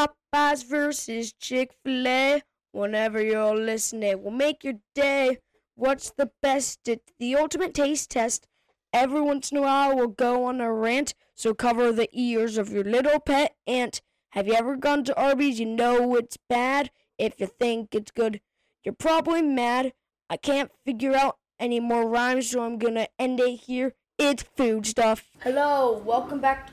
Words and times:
Popeyes 0.00 0.64
versus 0.64 1.32
Chick 1.34 1.72
fil 1.84 2.06
A. 2.06 2.42
Whenever 2.72 3.22
you're 3.22 3.54
listening, 3.54 4.22
will 4.22 4.30
make 4.30 4.64
your 4.64 4.74
day. 4.94 5.38
What's 5.74 6.10
the 6.10 6.30
best? 6.40 6.88
It's 6.88 7.12
the 7.18 7.36
ultimate 7.36 7.74
taste 7.74 8.10
test. 8.10 8.46
Every 8.92 9.20
once 9.20 9.50
in 9.50 9.58
a 9.58 9.62
while, 9.62 9.94
we'll 9.94 10.08
go 10.08 10.44
on 10.46 10.60
a 10.60 10.72
rant, 10.72 11.14
so 11.34 11.52
cover 11.52 11.92
the 11.92 12.08
ears 12.12 12.56
of 12.56 12.72
your 12.72 12.84
little 12.84 13.20
pet 13.20 13.54
ant. 13.66 14.00
Have 14.30 14.46
you 14.46 14.54
ever 14.54 14.76
gone 14.76 15.04
to 15.04 15.20
Arby's? 15.20 15.60
You 15.60 15.66
know 15.66 16.16
it's 16.16 16.38
bad. 16.48 16.90
If 17.18 17.38
you 17.38 17.46
think 17.46 17.94
it's 17.94 18.10
good, 18.10 18.40
you're 18.84 18.94
probably 18.94 19.42
mad. 19.42 19.92
I 20.30 20.36
can't 20.36 20.70
figure 20.84 21.14
out 21.14 21.36
any 21.58 21.80
more 21.80 22.08
rhymes, 22.08 22.50
so 22.50 22.62
I'm 22.62 22.78
gonna 22.78 23.08
end 23.18 23.40
it 23.40 23.60
here. 23.66 23.94
It's 24.18 24.42
food 24.42 24.86
stuff. 24.86 25.28
Hello, 25.40 26.02
welcome 26.04 26.40
back 26.40 26.70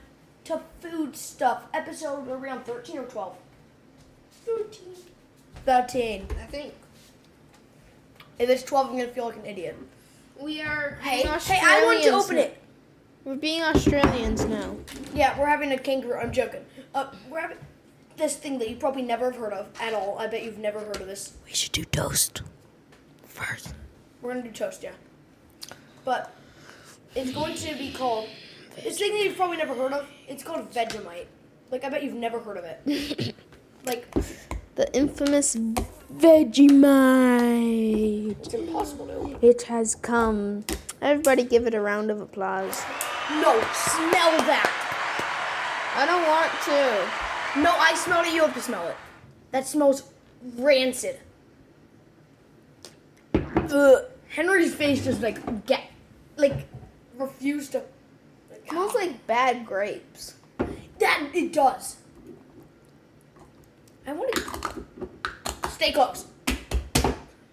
to 0.48 0.62
Food 0.80 1.16
Stuff, 1.18 1.64
episode 1.74 2.30
around 2.30 2.64
13 2.64 3.00
or 3.00 3.04
12. 3.04 3.36
13. 4.46 4.88
13. 5.66 6.28
I 6.42 6.46
think 6.46 6.74
If 8.40 8.50
it's 8.50 8.64
12, 8.64 8.88
I'm 8.88 8.98
gonna 8.98 9.10
feel 9.10 9.26
like 9.26 9.36
an 9.36 9.46
idiot. 9.46 9.76
we 10.40 10.62
are. 10.62 10.98
Hey, 11.02 11.24
hey, 11.24 11.60
I 11.62 11.84
want 11.84 12.02
to 12.04 12.10
open 12.12 12.38
it. 12.38 12.58
We're 13.26 13.36
being 13.36 13.62
Australians 13.62 14.46
now. 14.46 14.78
Yeah, 15.14 15.38
we're 15.38 15.48
having 15.48 15.74
a 15.74 15.78
kangaroo. 15.78 16.18
I'm 16.18 16.32
joking. 16.32 16.64
Uh, 16.96 17.08
we're 17.30 17.42
having 17.42 17.58
this 18.16 18.38
thing 18.38 18.58
that 18.60 18.70
you 18.70 18.78
probably 18.78 19.02
never 19.02 19.32
have 19.32 19.40
heard 19.40 19.52
of 19.52 19.68
at 19.82 19.94
all. 19.94 20.18
I 20.18 20.28
bet 20.28 20.44
you've 20.44 20.60
never 20.60 20.80
heard 20.80 21.02
of 21.02 21.08
this. 21.08 21.34
We 21.46 21.52
should 21.52 21.74
do 21.74 21.84
toast 21.84 22.42
first. 23.26 23.74
We're 24.22 24.34
gonna 24.34 24.44
do 24.44 24.52
toast, 24.52 24.82
yeah. 24.82 24.94
But 26.06 26.34
it's 27.16 27.34
going 27.34 27.56
to 27.56 27.76
be 27.76 27.92
called 27.92 28.30
this 28.84 29.00
thing 29.00 29.14
that 29.14 29.24
you've 29.24 29.36
probably 29.36 29.58
never 29.58 29.74
heard 29.74 29.94
of. 29.94 30.08
It's 30.28 30.44
called 30.44 30.72
Vegemite. 30.72 31.26
Like 31.72 31.84
I 31.84 31.90
bet 31.90 32.04
you've 32.04 32.14
never 32.14 32.40
heard 32.40 32.58
of 32.58 32.66
it. 32.66 33.34
like 33.86 34.06
The 34.76 34.94
infamous 34.96 35.56
Vegemite. 36.14 38.36
it's 38.40 38.54
impossible 38.54 39.08
to. 39.08 39.38
It 39.46 39.64
has 39.64 39.96
come. 39.96 40.64
Everybody, 41.02 41.44
give 41.44 41.68
it 41.68 41.74
a 41.74 41.82
round 41.82 42.10
of 42.10 42.22
applause. 42.22 42.82
No, 43.30 43.60
smell 43.74 44.38
that. 44.48 44.72
I 45.96 46.06
don't 46.06 46.26
want 46.28 46.52
to. 46.66 47.62
No, 47.62 47.72
I 47.78 47.94
smell 47.96 48.24
it. 48.24 48.34
You 48.34 48.42
have 48.42 48.54
to 48.56 48.62
smell 48.62 48.88
it. 48.88 48.96
That 49.52 49.68
smells 49.68 50.04
rancid. 50.58 51.20
Ugh. 53.36 54.06
Henry's 54.30 54.74
face 54.76 55.04
just 55.04 55.22
like 55.22 55.66
get, 55.66 55.84
like, 56.36 56.68
refused 57.18 57.72
to. 57.74 57.82
Smells 58.70 58.94
like 58.96 59.26
bad 59.28 59.66
grapes. 59.66 60.36
That 61.00 61.30
it 61.34 61.54
does. 61.54 61.98
I 64.06 64.14
want 64.14 64.34
to 64.36 65.70
stay 65.70 65.92
close. 65.92 66.26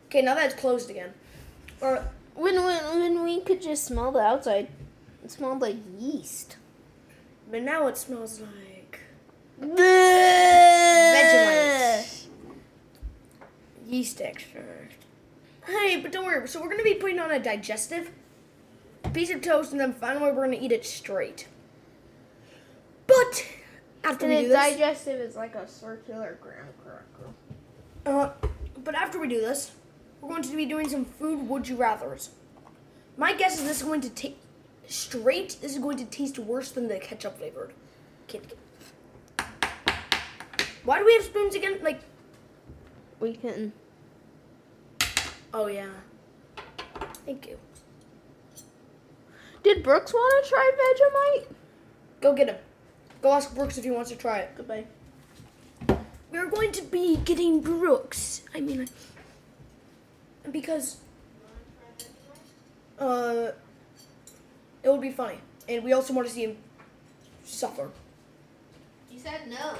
Okay, 0.06 0.22
now 0.22 0.34
that 0.34 0.46
it's 0.46 0.54
closed 0.60 0.90
again. 0.90 1.12
Or 1.80 2.04
When, 2.34 2.56
when, 2.62 3.00
when 3.00 3.22
we 3.24 3.40
could 3.40 3.60
just 3.60 3.84
smell 3.84 4.12
the 4.12 4.20
outside, 4.20 4.68
it 5.24 5.30
smelled 5.30 5.60
like 5.60 5.76
yeast. 5.98 6.56
but 7.50 7.62
now 7.62 7.86
it 7.88 7.96
smells 7.96 8.40
like 8.40 9.00
Vegemite. 11.04 12.26
yeast 13.86 14.20
extract. 14.20 14.94
Hey, 15.66 16.00
but 16.00 16.12
don't 16.12 16.24
worry. 16.26 16.46
So 16.48 16.60
we're 16.60 16.68
gonna 16.70 16.82
be 16.82 16.94
putting 16.94 17.18
on 17.20 17.30
a 17.30 17.38
digestive 17.38 18.10
piece 19.10 19.30
of 19.30 19.40
toast, 19.42 19.72
and 19.72 19.80
then 19.80 19.92
finally 19.92 20.32
we're 20.32 20.44
gonna 20.44 20.58
eat 20.60 20.72
it 20.72 20.84
straight. 20.84 21.46
But 23.06 23.46
after 24.02 24.26
And 24.26 24.34
we 24.34 24.42
do 24.42 24.48
this, 24.48 24.56
digestive 24.56 25.20
is 25.20 25.36
like 25.36 25.54
a 25.54 25.68
circular 25.68 26.38
graham 26.40 26.66
cracker. 26.82 27.32
Uh, 28.06 28.48
but 28.82 28.94
after 28.94 29.18
we 29.18 29.28
do 29.28 29.40
this, 29.40 29.72
we're 30.20 30.28
going 30.28 30.42
to 30.42 30.56
be 30.56 30.66
doing 30.66 30.88
some 30.88 31.04
food 31.04 31.48
would 31.48 31.68
you 31.68 31.76
rather's. 31.76 32.30
My 33.16 33.32
guess 33.34 33.58
is 33.58 33.64
this 33.64 33.78
is 33.78 33.82
going 33.82 34.00
to 34.02 34.10
taste 34.10 34.36
straight. 34.88 35.56
This 35.60 35.72
is 35.72 35.78
going 35.78 35.96
to 35.98 36.04
taste 36.06 36.38
worse 36.38 36.70
than 36.72 36.88
the 36.88 36.98
ketchup 36.98 37.38
flavored. 37.38 37.72
Kid. 38.26 38.54
Why 40.84 40.98
do 40.98 41.04
we 41.06 41.14
have 41.14 41.24
spoons 41.24 41.54
again? 41.54 41.78
Like, 41.82 42.00
We 43.20 43.34
can. 43.34 43.72
oh 45.54 45.66
yeah. 45.66 45.86
Thank 47.24 47.46
you. 47.46 47.58
Did 49.64 49.82
Brooks 49.82 50.12
want 50.12 50.44
to 50.44 50.50
try 50.50 50.70
Vegemite? 50.78 51.46
Go 52.20 52.34
get 52.34 52.48
him. 52.48 52.56
Go 53.22 53.32
ask 53.32 53.54
Brooks 53.54 53.78
if 53.78 53.84
he 53.84 53.90
wants 53.90 54.10
to 54.10 54.16
try 54.16 54.38
it. 54.40 54.50
Goodbye. 54.56 54.84
We're 56.30 56.50
going 56.50 56.70
to 56.72 56.82
be 56.82 57.16
getting 57.16 57.60
Brooks. 57.60 58.42
I 58.54 58.60
mean, 58.60 58.86
because 60.52 60.98
uh, 62.98 63.52
it 64.82 64.88
would 64.90 65.00
be 65.00 65.10
funny, 65.10 65.38
and 65.68 65.82
we 65.82 65.94
also 65.94 66.12
want 66.12 66.28
to 66.28 66.34
see 66.34 66.44
him 66.44 66.56
suffer. 67.44 67.90
He 69.08 69.18
said 69.18 69.48
no. 69.48 69.74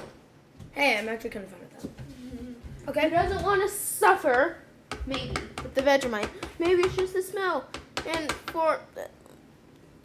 Hey, 0.71 0.97
I'm 0.97 1.07
actually 1.09 1.29
kind 1.29 1.45
of 1.45 1.51
fine 1.51 1.59
with 1.61 1.81
that. 1.81 1.89
He 2.19 2.89
Okay. 2.89 3.09
doesn't 3.09 3.43
want 3.43 3.61
to 3.61 3.69
suffer. 3.69 4.57
Maybe 5.05 5.29
with 5.61 5.75
the 5.75 5.81
Vegemite. 5.81 6.29
Maybe 6.57 6.81
it's 6.81 6.95
just 6.95 7.13
the 7.13 7.21
smell. 7.21 7.65
And 8.07 8.31
for 8.47 8.79
My 8.95 9.03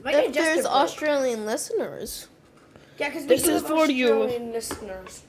if 0.07 0.13
digestive 0.13 0.35
there's 0.35 0.63
broke. 0.63 0.73
Australian 0.75 1.47
listeners, 1.47 2.29
yeah, 2.99 3.09
because 3.09 3.27
this 3.27 3.47
is 3.47 3.63
for 3.63 3.87
you. 3.87 4.23
Australian 4.23 4.53
listeners 4.53 5.23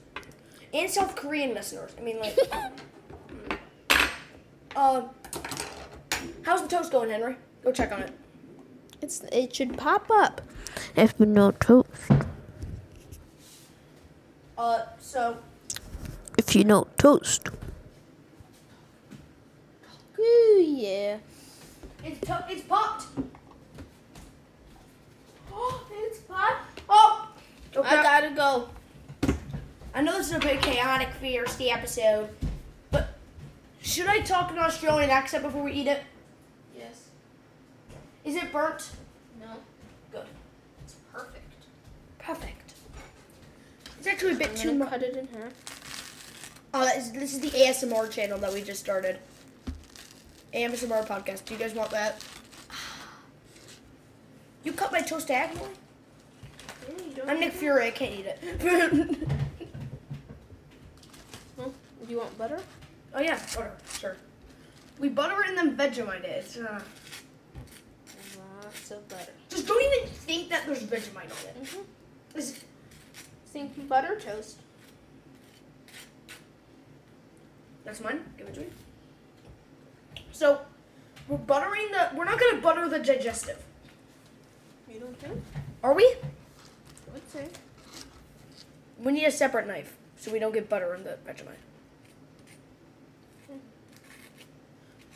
and 0.73 0.89
South 0.89 1.15
Korean 1.15 1.53
listeners. 1.53 1.91
I 1.97 2.01
mean, 2.01 2.19
like, 2.19 2.37
uh, 4.75 5.03
how's 6.43 6.61
the 6.61 6.67
toast 6.67 6.91
going, 6.91 7.09
Henry? 7.09 7.35
Go 7.63 7.71
check 7.71 7.91
on 7.91 8.01
it. 8.01 8.11
it's 9.01 9.21
it 9.31 9.55
should 9.55 9.77
pop 9.77 10.09
up. 10.11 10.41
If 10.95 11.19
no 11.19 11.51
toast. 11.51 11.89
Uh, 14.57 14.83
so 14.99 15.37
If 16.37 16.55
you 16.55 16.63
know 16.63 16.87
toast. 16.97 17.49
Ooh 20.19 20.61
yeah. 20.61 21.17
it's 22.03 22.19
to- 22.27 22.45
it's 22.49 22.61
popped. 22.61 23.05
Oh. 26.31 26.57
Oh, 26.89 27.27
Okay. 27.75 27.87
I 27.97 28.03
gotta 28.03 28.31
go. 28.35 28.69
I 29.93 30.01
know 30.01 30.17
this 30.17 30.27
is 30.27 30.33
a 30.33 30.39
bit 30.39 30.61
chaotic, 30.61 31.09
fiercey 31.21 31.71
episode, 31.71 32.29
but 32.91 33.15
should 33.81 34.07
I 34.07 34.19
talk 34.19 34.51
in 34.51 34.57
Australian 34.57 35.09
accent 35.09 35.43
before 35.43 35.63
we 35.63 35.71
eat 35.73 35.87
it? 35.87 36.01
Yes. 36.77 37.07
Is 38.25 38.35
it 38.35 38.51
burnt? 38.51 38.89
No. 39.39 39.47
Good. 40.11 40.25
It's 40.83 40.95
perfect. 41.13 41.53
Perfect. 42.19 42.73
It's 43.99 44.07
actually 44.07 44.33
a 44.33 44.35
bit 44.35 44.49
I'm 44.49 44.55
too 44.55 44.73
much. 44.75 44.89
cut 44.89 45.03
it 45.03 45.15
in 45.15 45.27
half. 45.27 45.53
Oh, 46.73 46.83
that 46.85 46.97
is, 46.97 47.11
this 47.13 47.33
is 47.33 47.39
the 47.39 47.49
ASMR 47.51 48.09
channel 48.09 48.37
that 48.39 48.53
we 48.53 48.61
just 48.61 48.79
started. 48.81 49.19
ASMR 50.53 51.05
podcast. 51.07 51.45
Do 51.45 51.53
you 51.53 51.59
guys 51.59 51.73
want 51.73 51.91
that? 51.91 52.23
You 54.63 54.73
cut 54.73 54.91
my 54.91 55.01
toast 55.01 55.27
diagonally? 55.29 55.69
I'm 57.27 57.39
Nick 57.39 57.53
Fury. 57.53 57.87
I 57.87 57.91
can't 57.91 58.13
eat 58.13 58.25
it. 58.25 58.39
Do 61.57 62.07
you 62.09 62.17
want 62.17 62.37
butter? 62.37 62.59
oh 63.13 63.21
yeah, 63.21 63.39
butter. 63.55 63.71
Sure. 63.99 64.17
We 64.99 65.09
butter 65.09 65.41
it 65.41 65.49
and 65.49 65.57
then 65.57 65.77
Vegemite 65.77 66.23
it. 66.23 66.43
It's, 66.45 66.57
uh, 66.57 66.81
Lots 68.63 68.91
of 68.91 69.07
butter. 69.07 69.31
just 69.49 69.67
don't 69.67 69.81
even 69.83 70.07
think 70.09 70.49
that 70.49 70.65
there's 70.65 70.83
Vegemite 70.83 71.23
on 71.23 71.47
it. 71.47 71.63
Mm-hmm. 71.63 72.37
It's- 72.37 72.59
Think 73.47 73.89
butter 73.89 74.17
toast. 74.17 74.57
That's 77.83 77.99
mine. 77.99 78.23
Give 78.37 78.47
it 78.47 78.53
to 78.53 78.59
me. 78.61 78.67
So, 80.31 80.61
we're 81.27 81.35
buttering 81.37 81.91
the. 81.91 82.11
We're 82.15 82.23
not 82.23 82.39
gonna 82.39 82.61
butter 82.61 82.87
the 82.87 82.99
digestive, 82.99 83.61
You 84.89 85.01
don't 85.01 85.19
think? 85.19 85.43
are 85.83 85.93
we? 85.93 86.15
Would 87.13 87.29
say. 87.31 87.47
We 88.99 89.11
need 89.11 89.25
a 89.25 89.31
separate 89.31 89.67
knife 89.67 89.97
so 90.17 90.31
we 90.31 90.39
don't 90.39 90.53
get 90.53 90.69
butter 90.69 90.93
in 90.95 91.03
the 91.03 91.17
Vegemite. 91.27 91.57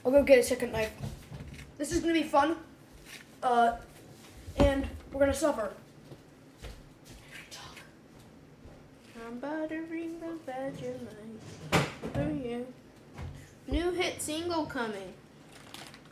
I'll 0.06 0.12
go 0.12 0.24
get 0.24 0.40
a 0.40 0.44
second 0.44 0.72
knife. 0.72 0.92
This 1.78 1.92
is 1.92 2.02
gonna 2.02 2.14
be 2.14 2.24
fun. 2.24 2.58
Uh, 3.42 3.78
and 4.58 4.88
we're 5.12 5.20
gonna 5.20 5.34
suffer. 5.34 5.72
I'm 9.26 9.40
buttering 9.40 10.20
the 10.20 10.52
Vegemite 10.52 11.86
for 12.14 12.32
you. 12.32 12.68
New 13.68 13.92
hit 13.92 14.22
single 14.22 14.66
coming. 14.66 15.14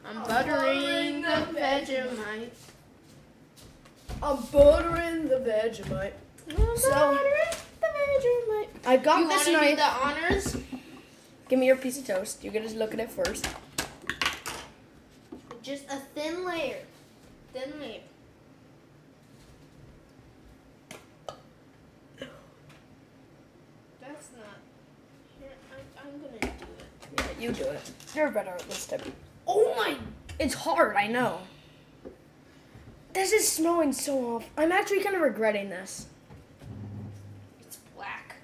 I'm 0.06 0.24
buttering 0.24 1.22
the 1.22 1.60
Vegemite. 1.60 2.73
I'm 4.24 4.38
buttering 4.54 5.28
the 5.28 5.36
Vegemite. 5.36 6.14
I'm 6.50 6.78
So- 6.78 7.18
the 7.82 7.88
Vegemite. 7.88 8.70
I 8.86 8.96
got 8.98 9.20
You 9.20 9.28
this 9.28 9.48
knife. 9.50 9.76
the 9.76 9.84
honors? 9.84 10.58
Give 11.50 11.60
me 11.60 11.66
your 11.68 11.76
piece 11.76 12.00
of 12.00 12.08
toast. 12.08 12.42
You 12.42 12.50
can 12.52 12.64
just 12.64 12.78
look 12.78 12.94
at 12.94 13.02
it 13.02 13.12
first. 13.12 13.46
Just 15.62 15.84
a 15.90 15.98
thin 16.16 16.46
layer. 16.46 16.80
Thin 17.54 17.80
layer. 17.82 18.00
That's 24.02 24.28
not. 24.38 24.58
Here, 25.40 25.50
I'm, 25.72 26.08
I'm 26.08 26.22
gonna 26.22 26.40
do 26.40 26.48
it. 26.48 26.88
Yeah, 27.18 27.48
you 27.48 27.52
do 27.52 27.64
it. 27.66 27.92
You're 28.16 28.30
better 28.32 28.52
at 28.52 28.60
this 28.70 28.86
type. 28.88 29.02
Oh 29.48 29.74
my! 29.76 29.98
It's 30.40 30.54
hard. 30.54 30.96
I 30.96 31.08
know. 31.08 31.40
This 33.14 33.32
is 33.32 33.48
smelling 33.48 33.94
so 33.94 34.36
off. 34.36 34.50
I'm 34.58 34.72
actually 34.72 35.02
kind 35.04 35.16
of 35.16 35.22
regretting 35.22 35.70
this. 35.70 36.08
It's 37.62 37.78
black. 37.96 38.36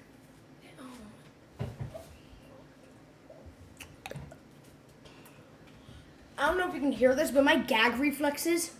I 6.38 6.46
don't 6.46 6.58
know 6.58 6.68
if 6.68 6.74
you 6.74 6.80
can 6.80 6.92
hear 6.92 7.14
this, 7.14 7.30
but 7.30 7.44
my 7.44 7.56
gag 7.56 7.98
reflexes. 7.98 8.70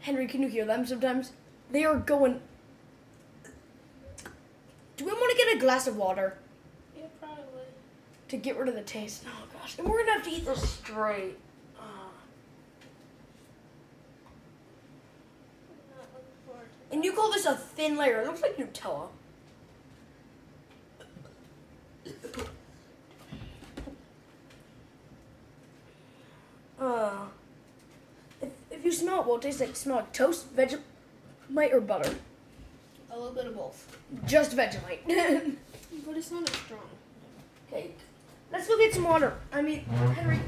Henry, 0.00 0.26
can 0.26 0.42
you 0.42 0.48
hear 0.48 0.64
them 0.64 0.86
sometimes? 0.86 1.32
They 1.70 1.84
are 1.84 1.96
going. 1.96 2.40
Do 4.96 5.04
we 5.04 5.12
want 5.12 5.30
to 5.32 5.44
get 5.44 5.56
a 5.56 5.58
glass 5.58 5.86
of 5.86 5.96
water 5.96 6.38
Yeah, 6.96 7.04
probably. 7.20 7.64
to 8.28 8.36
get 8.36 8.56
rid 8.56 8.68
of 8.68 8.74
the 8.74 8.82
taste? 8.82 9.24
Oh 9.26 9.46
gosh, 9.52 9.78
and 9.78 9.88
we're 9.88 9.98
gonna 9.98 10.12
have 10.12 10.22
to 10.24 10.30
eat 10.30 10.46
this 10.46 10.70
straight. 10.70 11.36
Ah. 11.78 11.82
I'm 15.68 15.96
not 15.96 16.06
looking 16.14 16.38
forward 16.46 16.68
to 16.68 16.83
And 16.94 17.04
you 17.04 17.12
call 17.12 17.32
this 17.32 17.44
a 17.44 17.56
thin 17.56 17.96
layer? 17.96 18.20
It 18.20 18.26
looks 18.28 18.40
like 18.40 18.56
Nutella. 18.56 19.08
Uh, 26.80 27.10
if, 28.40 28.50
if 28.70 28.84
you 28.84 28.92
smell 28.92 29.22
it, 29.22 29.26
well, 29.26 29.36
it 29.38 29.42
tastes 29.42 29.58
like 29.60 29.74
smell 29.74 30.06
toast, 30.12 30.54
Vegemite, 30.54 31.72
or 31.72 31.80
butter. 31.80 32.14
A 33.10 33.18
little 33.18 33.34
bit 33.34 33.46
of 33.46 33.56
both. 33.56 33.98
Just 34.24 34.56
Vegemite. 34.56 35.00
But 36.06 36.16
it's 36.16 36.30
not 36.30 36.48
as 36.48 36.56
strong. 36.56 36.80
okay, 37.68 37.90
let's 38.52 38.68
go 38.68 38.78
get 38.78 38.94
some 38.94 39.04
water. 39.04 39.34
I 39.52 39.62
mean, 39.62 39.80
Henry, 39.84 40.38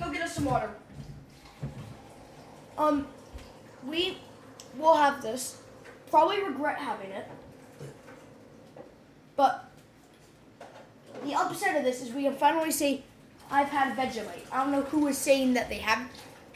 go 0.00 0.10
get 0.12 0.22
us 0.22 0.34
some 0.34 0.44
water. 0.44 0.70
Um, 2.78 3.08
we 3.84 4.18
will 4.78 4.96
have 4.96 5.20
this. 5.20 5.60
Probably 6.10 6.42
regret 6.42 6.78
having 6.78 7.10
it. 7.10 7.26
But 9.36 9.70
the 11.24 11.34
upside 11.34 11.76
of 11.76 11.84
this 11.84 12.02
is 12.02 12.12
we 12.12 12.24
can 12.24 12.34
finally 12.34 12.70
say, 12.70 13.02
I've 13.50 13.68
had 13.68 13.96
Vegemite. 13.96 14.44
I 14.52 14.62
don't 14.62 14.72
know 14.72 14.82
who 14.82 15.06
is 15.06 15.16
saying 15.18 15.54
that 15.54 15.68
they 15.68 15.78
have. 15.78 16.08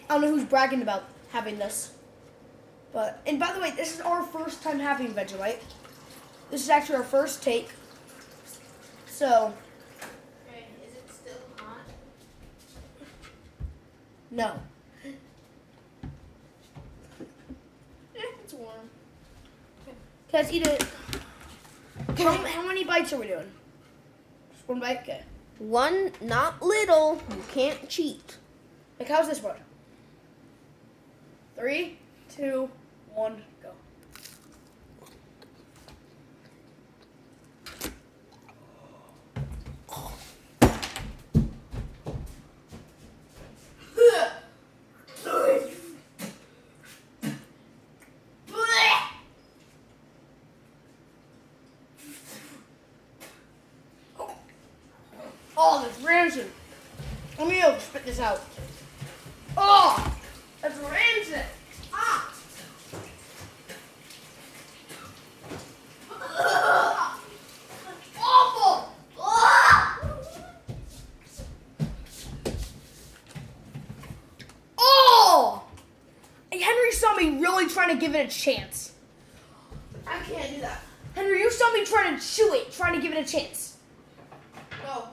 I 0.09 0.15
don't 0.15 0.23
know 0.23 0.29
who's 0.31 0.45
bragging 0.45 0.83
about 0.83 1.05
having 1.31 1.59
this. 1.59 1.93
But 2.93 3.21
and 3.27 3.41
by 3.41 3.53
the 3.53 3.61
way, 3.61 3.73
this 3.73 3.95
is 3.95 4.01
our 4.01 4.23
first 4.23 4.63
time 4.63 4.79
having 4.79 5.13
Vegemite. 5.13 5.59
This 6.51 6.63
is 6.63 6.69
actually 6.71 6.97
our 6.97 7.05
first 7.05 7.43
take. 7.43 7.71
So 9.07 9.53
Okay, 10.49 10.65
is 10.87 10.95
it 10.95 11.13
still 11.13 11.41
hot? 11.57 11.79
no. 14.31 14.55
Yeah, 18.15 18.23
it's 18.45 18.53
warm. 18.55 18.91
Okay, 19.83 19.97
let's 20.35 20.53
eat 20.53 20.67
it. 20.67 20.85
How, 22.19 22.33
how 22.33 22.67
many 22.67 22.83
bites 22.83 23.13
are 23.13 23.19
we 23.19 23.29
doing? 23.29 23.49
Just 24.53 24.69
one 24.69 24.81
bite. 24.81 25.03
Okay. 25.03 25.23
One, 25.59 26.11
not 26.21 26.61
little. 26.61 27.23
You 27.31 27.45
can't 27.53 27.89
cheat. 27.89 28.37
Like 28.99 29.09
how's 29.09 29.29
this 29.29 29.41
one? 29.41 29.57
Three, 31.57 31.99
two, 32.37 32.69
one, 33.15 33.43
go. 33.63 33.71
Oh, 55.57 55.83
that's 55.83 56.01
rancid. 56.01 56.51
Let 57.39 57.49
this 58.05 58.21
out. 58.21 58.41
Oh, 59.57 60.17
that's 60.61 60.79
rancid. 60.79 61.45
Ah. 61.93 62.35
Ugh. 66.11 67.21
Awful. 68.19 68.93
Ah. 69.19 70.01
Oh! 74.77 75.63
Henry 76.53 76.93
saw 76.93 77.15
me 77.15 77.39
really 77.39 77.69
trying 77.69 77.89
to 77.89 77.97
give 77.97 78.15
it 78.15 78.27
a 78.27 78.31
chance. 78.31 78.93
I 80.07 80.19
can't 80.21 80.55
do 80.55 80.61
that. 80.61 80.81
Henry, 81.15 81.39
you 81.39 81.51
saw 81.51 81.73
me 81.73 81.85
trying 81.85 82.19
to 82.19 82.27
chew 82.27 82.53
it, 82.55 82.73
trying 82.73 82.95
to 82.95 83.01
give 83.01 83.13
it 83.13 83.27
a 83.27 83.31
chance. 83.31 83.77
No. 84.85 85.09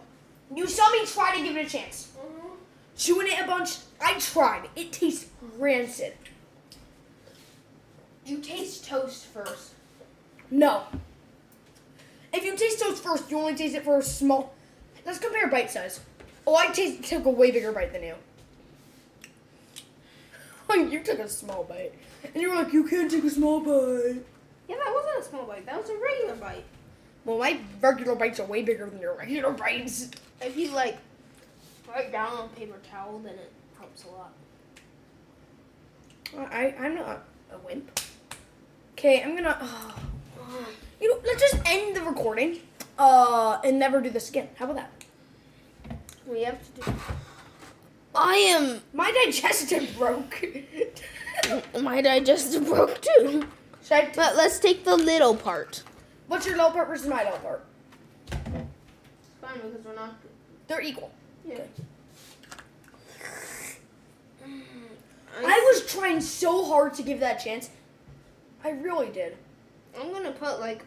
You 0.56 0.68
saw 0.68 0.90
me 0.92 1.06
try 1.06 1.36
to 1.38 1.44
give 1.44 1.56
it 1.56 1.68
a 1.68 1.70
chance. 1.70 2.12
Mm-hmm. 2.18 2.48
Chewing 2.98 3.28
it 3.28 3.40
a 3.40 3.46
bunch, 3.46 3.78
I 4.02 4.20
tried. 4.20 4.70
It 4.76 4.92
tastes 4.92 5.30
rancid. 5.92 6.14
You 8.26 8.40
taste 8.40 8.86
toast 8.86 9.26
first. 9.28 9.74
No. 10.50 10.84
If 12.34 12.46
you 12.46 12.56
taste 12.56 12.80
toast 12.80 13.04
first, 13.04 13.30
you 13.30 13.38
only 13.38 13.56
taste 13.56 13.76
it 13.76 13.84
for 13.84 14.00
a 14.00 14.04
small. 14.04 14.54
Let's 15.06 15.20
compare 15.20 15.48
bite 15.50 15.70
size. 15.70 16.00
Oh, 16.48 16.56
I 16.56 16.68
taste, 16.68 17.04
took 17.04 17.26
a 17.26 17.30
way 17.30 17.52
bigger 17.52 17.72
bite 17.72 17.92
than 17.92 18.04
you. 18.04 18.16
you 20.92 21.04
took 21.04 21.20
a 21.20 21.28
small 21.28 21.66
bite. 21.66 21.94
And 22.34 22.42
you 22.42 22.50
were 22.50 22.56
like, 22.56 22.72
you 22.72 22.88
can't 22.88 23.12
take 23.12 23.24
a 23.24 23.30
small 23.30 23.60
bite. 23.60 24.24
Yeah, 24.70 24.78
that 24.78 24.94
wasn't 24.94 25.20
a 25.20 25.24
small 25.24 25.44
bite. 25.46 25.66
That 25.66 25.82
was 25.82 25.90
a 25.90 25.98
regular 25.98 26.36
bite. 26.36 26.64
Well, 27.26 27.38
my 27.38 27.60
regular 27.82 28.16
bites 28.16 28.40
are 28.40 28.46
way 28.46 28.64
bigger 28.64 28.86
than 28.86 29.02
your 29.02 29.16
regular 29.16 29.52
bites. 29.66 30.10
If 30.40 30.56
you 30.56 30.72
like 30.72 30.98
write 31.90 32.12
down 32.12 32.34
on 32.34 32.50
paper 32.50 32.80
towel, 32.90 33.20
then 33.20 33.34
it 33.34 33.52
helps 33.78 34.06
a 34.06 34.08
lot. 34.10 34.32
I, 36.38 36.74
I'm 36.80 36.96
not 36.96 37.24
a 37.52 37.58
wimp. 37.66 38.00
Okay, 38.94 39.22
I'm 39.22 39.36
gonna. 39.36 39.58
Uh, 39.60 39.92
you 41.00 41.10
know, 41.10 41.20
let's 41.26 41.42
just 41.42 41.62
end 41.66 41.96
the 41.96 42.02
recording. 42.02 42.60
Uh, 42.98 43.60
and 43.64 43.80
never 43.80 44.02
do 44.02 44.10
this 44.10 44.30
again. 44.30 44.50
How 44.56 44.66
about 44.66 44.76
that? 44.78 44.92
We 46.28 46.44
have 46.44 46.60
to 46.76 46.82
do. 46.82 46.94
I 48.14 48.36
am. 48.36 48.82
My 48.94 49.12
digestive 49.12 49.96
broke. 49.98 50.46
My 51.82 52.02
digestive 52.02 52.66
broke 52.66 53.02
too. 53.02 53.48
But 53.90 54.36
let's 54.38 54.60
take 54.60 54.86
the 54.86 54.96
little 54.96 55.36
part. 55.36 55.84
What's 56.28 56.46
your 56.46 56.56
little 56.56 56.72
part 56.72 56.88
versus 56.88 57.08
my 57.08 57.24
little 57.24 57.40
part? 57.40 57.66
It's 58.32 58.42
fine, 59.42 59.56
because 59.56 59.84
we're 59.84 59.96
not. 59.96 60.16
They're 60.68 60.82
equal. 60.82 61.12
Yeah. 61.46 61.64
I 65.38 65.72
was 65.72 65.92
trying 65.92 66.22
so 66.22 66.66
hard 66.66 66.94
to 66.96 67.04
give 67.04 67.20
that 67.20 67.44
chance. 67.44 67.70
I 68.64 68.72
really 68.72 69.10
did. 69.10 69.38
I'm 70.00 70.12
gonna 70.12 70.32
put 70.32 70.60
like 70.60 70.84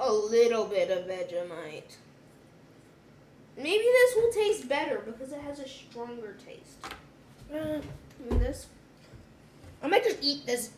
a 0.00 0.12
little 0.12 0.64
bit 0.64 0.90
of 0.90 1.06
Vegemite. 1.06 1.96
Maybe 3.56 3.84
this 3.84 4.14
will 4.14 4.32
taste 4.32 4.68
better 4.68 5.02
because 5.04 5.32
it 5.32 5.40
has 5.40 5.58
a 5.58 5.68
stronger 5.68 6.36
taste. 6.46 6.94
Uh, 7.52 7.80
this, 8.36 8.66
I 9.82 9.88
might 9.88 10.04
just 10.04 10.18
eat 10.22 10.46
this 10.46 10.70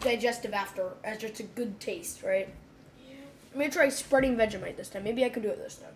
digestive 0.00 0.52
after 0.52 0.92
as 1.02 1.18
just 1.18 1.40
a 1.40 1.42
good 1.42 1.80
taste, 1.80 2.22
right? 2.22 2.48
I'm 3.52 3.58
gonna 3.58 3.72
try 3.72 3.88
spreading 3.88 4.36
Vegemite 4.36 4.76
this 4.76 4.88
time. 4.88 5.04
Maybe 5.04 5.24
I 5.24 5.30
can 5.30 5.42
do 5.42 5.48
it 5.48 5.56
this 5.56 5.76
time. 5.76 5.90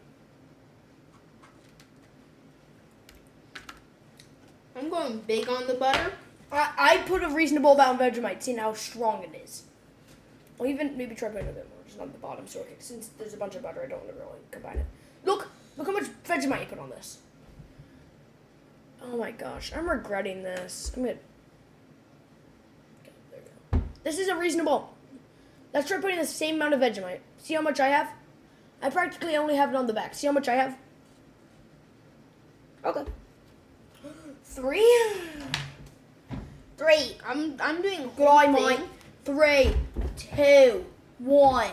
I'm 4.74 4.88
going 4.88 5.18
big 5.26 5.48
on 5.48 5.66
the 5.66 5.74
butter. 5.74 6.12
I, 6.52 6.70
I 6.76 6.96
put 7.08 7.24
a 7.24 7.28
reasonable 7.28 7.72
amount 7.72 8.00
of 8.00 8.12
Vegemite, 8.12 8.42
seeing 8.42 8.58
how 8.58 8.74
strong 8.74 9.22
it 9.22 9.40
is. 9.42 9.64
Or 10.58 10.66
even 10.66 10.96
maybe 10.96 11.14
try 11.14 11.28
putting 11.30 11.48
a 11.48 11.52
bit 11.52 11.66
more, 11.68 11.78
just 11.86 11.98
on 11.98 12.12
the 12.12 12.18
bottom, 12.18 12.46
so 12.46 12.64
since 12.78 13.08
there's 13.18 13.34
a 13.34 13.38
bunch 13.38 13.56
of 13.56 13.62
butter, 13.62 13.82
I 13.82 13.88
don't 13.88 14.04
want 14.04 14.12
to 14.12 14.20
really 14.20 14.38
combine 14.50 14.78
it. 14.78 14.86
Look, 15.24 15.48
look 15.76 15.86
how 15.86 15.92
much 15.92 16.04
Vegemite 16.24 16.60
you 16.60 16.66
put 16.66 16.78
on 16.78 16.90
this. 16.90 17.18
Oh 19.02 19.16
my 19.16 19.32
gosh, 19.32 19.72
I'm 19.74 19.88
regretting 19.88 20.42
this. 20.42 20.92
I'm 20.94 21.02
gonna. 21.02 21.14
Okay, 21.14 23.12
there 23.30 23.40
we 23.72 23.78
go. 23.78 23.84
This 24.04 24.18
is 24.18 24.28
a 24.28 24.36
reasonable. 24.36 24.94
Let's 25.74 25.88
try 25.88 25.98
putting 26.00 26.18
the 26.18 26.26
same 26.26 26.56
amount 26.56 26.74
of 26.74 26.80
Vegemite. 26.80 27.20
See 27.38 27.54
how 27.54 27.62
much 27.62 27.80
I 27.80 27.88
have? 27.88 28.12
I 28.80 28.90
practically 28.90 29.36
only 29.36 29.56
have 29.56 29.70
it 29.70 29.76
on 29.76 29.86
the 29.86 29.92
back. 29.92 30.14
See 30.14 30.26
how 30.26 30.32
much 30.32 30.48
I 30.48 30.54
have? 30.54 30.76
Okay. 32.84 33.04
Three. 34.44 34.86
Three. 36.82 37.16
I'm 37.24 37.56
I'm 37.60 37.80
doing 37.80 38.10
Good 38.16 38.56
thing. 38.56 38.88
Three, 39.24 39.72
two, 40.16 40.84
one. 41.18 41.70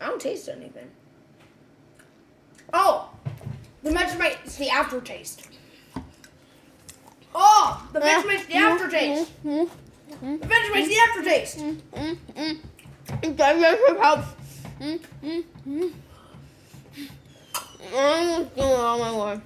I 0.00 0.06
don't 0.06 0.20
taste 0.20 0.48
anything. 0.48 0.88
Oh, 2.72 3.10
the 3.82 3.90
Vegemite 3.90 4.46
is 4.46 4.56
the 4.56 4.70
aftertaste. 4.70 5.48
Oh, 7.34 7.88
the 7.92 7.98
uh, 7.98 8.04
Vegemite's 8.04 8.46
the 8.46 8.52
mm-hmm, 8.52 8.64
aftertaste. 8.64 9.44
Mm-hmm. 9.44 9.83
Mm, 10.22 10.40
The 10.40 10.46
Vegemite's 10.46 10.88
the 10.88 10.96
aftertaste. 10.98 11.58
mm, 11.58 11.76
mm, 11.94 12.16
mm. 12.36 12.58
It 13.22 13.36
digestive 13.36 13.98
helps. 13.98 14.28
Mm, 14.80 15.00
mm, 15.22 15.44
mm. 15.68 15.92
I'm 17.96 18.48
going 18.56 18.80
on 18.80 18.98
my 18.98 19.34
way. 19.34 19.40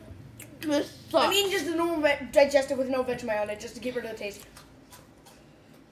This 0.61 0.91
sucks. 1.11 1.27
I 1.27 1.31
mean, 1.31 1.50
just 1.50 1.67
the 1.67 1.75
normal 1.75 2.00
ve- 2.00 2.27
digestive 2.33 2.79
with 2.79 2.88
no 2.88 3.03
Vegemite 3.05 3.41
on 3.43 3.50
it, 3.50 3.61
just 3.61 3.75
to 3.75 3.81
get 3.81 3.95
rid 3.97 4.05
of 4.05 4.12
the 4.12 4.17
taste. 4.17 4.43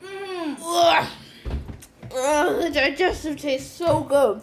Mmm. 0.02 0.56
Ugh. 0.62 1.08
Ugh, 2.16 2.62
the 2.62 2.70
digestive 2.70 3.36
tastes 3.40 3.70
so 3.70 4.00
good. 4.02 4.40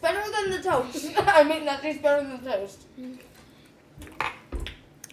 Better 0.00 0.22
than 0.30 0.50
the 0.50 0.62
toast. 0.62 1.06
I 1.18 1.42
mean, 1.44 1.64
that 1.64 1.82
tastes 1.82 2.02
better 2.02 2.22
than 2.22 2.42
the 2.44 2.50
toast. 2.50 2.82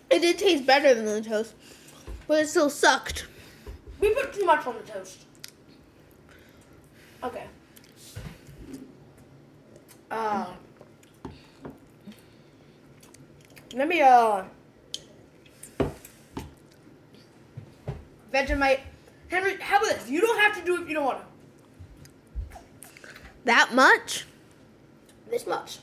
It 0.10 0.20
did 0.20 0.38
taste 0.38 0.66
better 0.66 0.94
than 0.94 1.06
the 1.06 1.22
toast, 1.22 1.54
but 2.28 2.40
it 2.42 2.48
still 2.48 2.70
sucked. 2.70 3.28
We 4.02 4.14
put 4.16 4.34
too 4.34 4.46
much 4.46 4.66
on 4.66 4.76
the 4.76 4.92
toast. 4.92 5.26
Okay. 7.24 7.46
Uh, 10.10 10.48
let 13.74 13.88
me, 13.88 14.02
uh, 14.02 14.44
Vegemite. 18.34 18.80
Henry, 19.30 19.56
how 19.62 19.78
about 19.78 19.96
this? 19.96 20.10
You 20.10 20.20
don't 20.20 20.40
have 20.40 20.58
to 20.58 20.66
do 20.66 20.76
it 20.76 20.82
if 20.82 20.90
you 20.90 20.96
don't 20.96 21.06
want 21.06 21.20
to. 21.20 22.58
That 23.46 23.74
much? 23.74 24.26
This 25.30 25.48
much. 25.48 25.80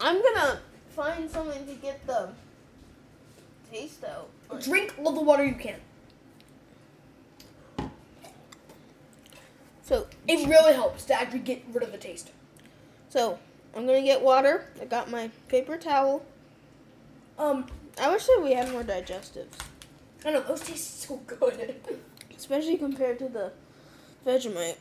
I'm 0.00 0.20
gonna 0.22 0.60
find 0.90 1.30
something 1.30 1.66
to 1.66 1.74
get 1.74 2.06
the 2.06 2.30
taste 3.70 4.04
out. 4.04 4.28
Drink 4.62 4.94
all 4.98 5.12
the 5.12 5.22
water 5.22 5.44
you 5.44 5.54
can. 5.54 5.80
So, 9.90 10.06
It 10.28 10.48
really 10.48 10.72
helps 10.72 11.04
to 11.06 11.20
actually 11.20 11.40
get 11.40 11.64
rid 11.72 11.82
of 11.82 11.90
the 11.90 11.98
taste. 11.98 12.30
so 13.08 13.40
I'm 13.74 13.86
gonna 13.86 14.02
get 14.02 14.22
water. 14.22 14.66
I 14.80 14.84
got 14.84 15.10
my 15.10 15.30
paper 15.48 15.76
towel. 15.76 16.24
Um, 17.36 17.66
I 18.00 18.08
wish 18.12 18.24
that 18.26 18.40
we 18.40 18.52
had 18.52 18.70
more 18.70 18.84
digestives, 18.84 19.48
I 20.24 20.30
know 20.30 20.42
those 20.42 20.60
taste 20.60 21.02
so 21.02 21.16
good. 21.26 21.74
especially 22.38 22.76
compared 22.76 23.18
to 23.18 23.28
the 23.28 23.50
Vegemite. 24.24 24.76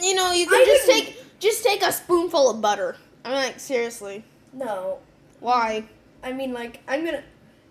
You 0.00 0.14
know, 0.14 0.30
you 0.30 0.46
can 0.46 0.60
I 0.60 0.64
just 0.64 0.86
didn't- 0.86 1.06
take 1.06 1.40
just 1.40 1.64
take 1.64 1.82
a 1.82 1.90
spoonful 1.90 2.50
of 2.50 2.60
butter. 2.60 2.96
I'm 3.24 3.32
like, 3.32 3.58
seriously, 3.58 4.22
no, 4.52 5.00
why? 5.40 5.86
I 6.22 6.32
mean 6.32 6.52
like 6.52 6.78
I'm 6.86 7.04
gonna. 7.04 7.24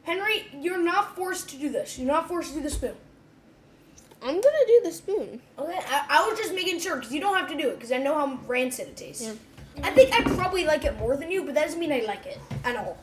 Henry, 0.03 0.47
you're 0.53 0.83
not 0.83 1.15
forced 1.15 1.47
to 1.51 1.55
do 1.57 1.69
this. 1.69 1.97
You're 1.97 2.07
not 2.11 2.27
forced 2.27 2.49
to 2.49 2.55
do 2.55 2.63
the 2.63 2.69
spoon. 2.69 2.95
I'm 4.21 4.35
gonna 4.35 4.65
do 4.67 4.81
the 4.83 4.91
spoon. 4.91 5.41
Okay, 5.57 5.79
I, 5.87 6.05
I 6.09 6.29
was 6.29 6.37
just 6.37 6.53
making 6.53 6.79
sure 6.79 6.97
because 6.97 7.13
you 7.13 7.21
don't 7.21 7.37
have 7.37 7.49
to 7.49 7.57
do 7.57 7.69
it 7.69 7.75
because 7.75 7.91
I 7.91 7.97
know 7.97 8.15
how 8.15 8.39
rancid 8.47 8.89
it 8.89 8.97
tastes. 8.97 9.23
Yeah. 9.23 9.33
I 9.81 9.91
think 9.91 10.13
I 10.13 10.21
probably 10.35 10.65
like 10.65 10.83
it 10.83 10.97
more 10.97 11.15
than 11.15 11.31
you, 11.31 11.43
but 11.45 11.55
that 11.55 11.65
doesn't 11.65 11.79
mean 11.79 11.91
I 11.91 12.01
like 12.01 12.25
it 12.25 12.37
at 12.65 12.75
all. 12.75 12.97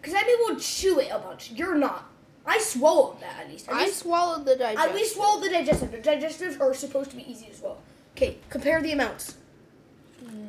Because 0.00 0.14
I'm 0.14 0.28
able 0.28 0.58
to 0.58 0.64
chew 0.64 1.00
it 1.00 1.08
a 1.12 1.18
bunch. 1.18 1.50
You're 1.50 1.74
not. 1.74 2.08
I 2.46 2.58
swallowed 2.58 3.20
that 3.20 3.40
at 3.40 3.50
least. 3.50 3.68
At 3.68 3.74
I 3.74 3.84
least, 3.84 3.98
swallowed 3.98 4.46
the 4.46 4.52
I, 4.54 4.74
digestive. 4.74 4.94
we 4.94 5.04
swallowed 5.04 5.44
the 5.44 5.50
digestive. 5.50 5.90
The 5.90 5.98
digestives 5.98 6.60
are 6.60 6.72
supposed 6.72 7.10
to 7.10 7.16
be 7.16 7.30
easy 7.30 7.48
as 7.52 7.60
well. 7.60 7.78
Okay, 8.16 8.38
compare 8.48 8.80
the 8.80 8.92
amounts. 8.92 9.36
Mm. 10.24 10.48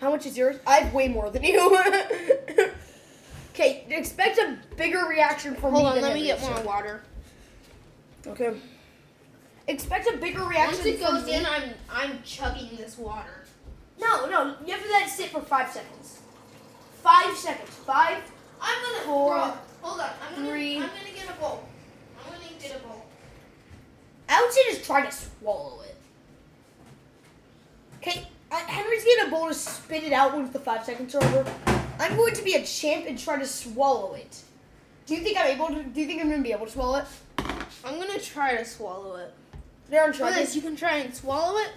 How 0.00 0.10
much 0.10 0.26
is 0.26 0.36
yours? 0.36 0.56
I 0.66 0.76
have 0.76 0.92
way 0.92 1.08
more 1.08 1.30
than 1.30 1.44
you. 1.44 1.60
okay, 3.54 3.84
expect 3.88 4.38
a 4.38 4.58
bigger 4.76 5.04
reaction 5.08 5.54
from 5.54 5.72
Hold 5.72 5.84
me 5.84 5.90
Hold 5.90 5.96
on, 5.96 6.02
let 6.02 6.14
me 6.14 6.24
get 6.24 6.40
more 6.40 6.60
water. 6.62 7.02
Okay. 8.26 8.54
Expect 9.68 10.08
a 10.08 10.16
bigger 10.16 10.44
reaction. 10.44 10.78
Once 10.78 10.86
it 10.86 10.98
from 11.00 11.14
goes 11.16 11.26
me. 11.26 11.34
in, 11.34 11.46
I'm 11.46 11.70
I'm 11.90 12.22
chugging 12.24 12.76
this 12.76 12.98
water. 12.98 13.44
No, 14.00 14.26
no, 14.28 14.56
you 14.64 14.72
have 14.72 14.82
to 14.82 14.90
let 14.90 15.06
it 15.06 15.10
sit 15.10 15.28
for 15.28 15.40
five 15.42 15.70
seconds. 15.70 16.20
Five 17.02 17.36
seconds. 17.36 17.70
Five. 17.70 18.18
I'm 18.60 18.82
gonna 18.82 19.04
Four, 19.04 19.34
bro, 19.34 19.52
hold 19.82 20.00
on. 20.00 20.10
I'm 20.26 20.34
gonna 20.36 20.48
three. 20.50 20.76
I'm 20.76 20.82
gonna 20.88 21.14
get 21.14 21.28
a 21.30 21.40
bowl. 21.40 21.64
I'm 22.18 22.32
gonna 22.32 22.44
get 22.60 22.76
a 22.76 22.78
bowl. 22.86 23.04
I 24.28 24.42
would 24.42 24.52
say 24.52 24.60
just 24.70 24.84
try 24.84 25.04
to 25.04 25.12
swallow 25.12 25.82
it. 25.82 25.96
Okay, 27.98 28.26
uh, 28.50 28.56
Henry's 28.56 29.04
getting 29.04 29.28
a 29.28 29.30
bowl 29.30 29.48
to 29.48 29.54
spit 29.54 30.04
it 30.04 30.12
out 30.12 30.34
once 30.34 30.50
the 30.52 30.58
five 30.58 30.84
seconds 30.84 31.14
are 31.14 31.22
over. 31.22 31.52
I'm 31.98 32.16
going 32.16 32.34
to 32.34 32.42
be 32.42 32.54
a 32.54 32.64
champ 32.64 33.04
and 33.06 33.18
try 33.18 33.38
to 33.38 33.46
swallow 33.46 34.14
it. 34.14 34.42
Do 35.06 35.14
you 35.14 35.20
think 35.22 35.36
I'm 35.38 35.46
able 35.48 35.68
to? 35.68 35.82
Do 35.82 36.00
you 36.00 36.06
think 36.06 36.20
I'm 36.20 36.28
going 36.28 36.40
to 36.40 36.44
be 36.44 36.52
able 36.52 36.66
to 36.66 36.72
swallow 36.72 36.98
it? 36.98 37.04
I'm 37.84 37.98
gonna 37.98 38.18
try 38.18 38.56
to 38.56 38.64
swallow 38.64 39.16
it. 39.16 39.32
There, 39.90 40.04
I'm 40.04 40.12
For 40.12 40.18
trying. 40.18 40.34
this, 40.34 40.54
you 40.54 40.62
can 40.62 40.76
try 40.76 40.98
and 40.98 41.14
swallow 41.14 41.58
it, 41.58 41.70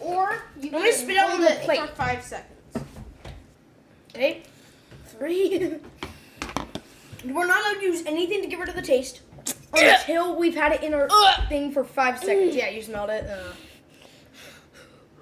or 0.00 0.38
you 0.60 0.68
I'm 0.68 0.70
can 0.70 0.70
gonna 0.72 0.92
spit 0.92 1.16
out 1.16 1.30
on 1.32 1.40
the 1.40 1.50
plate. 1.64 1.80
for 1.80 1.86
five 1.88 2.22
seconds. 2.22 2.52
Okay, 4.14 4.42
three. 5.06 5.74
We're 7.24 7.46
not 7.46 7.60
allowed 7.60 7.80
to 7.80 7.82
use 7.86 8.06
anything 8.06 8.40
to 8.42 8.46
get 8.48 8.60
rid 8.60 8.68
of 8.68 8.76
the 8.76 8.82
taste 8.82 9.22
until 9.74 10.36
we've 10.36 10.54
had 10.54 10.72
it 10.72 10.82
in 10.84 10.94
our 10.94 11.08
Ugh. 11.10 11.48
thing 11.48 11.72
for 11.72 11.82
five 11.84 12.20
seconds. 12.20 12.54
Yeah, 12.54 12.68
you 12.70 12.82
smelled 12.82 13.10
it. 13.10 13.28
Uh. 13.28 13.52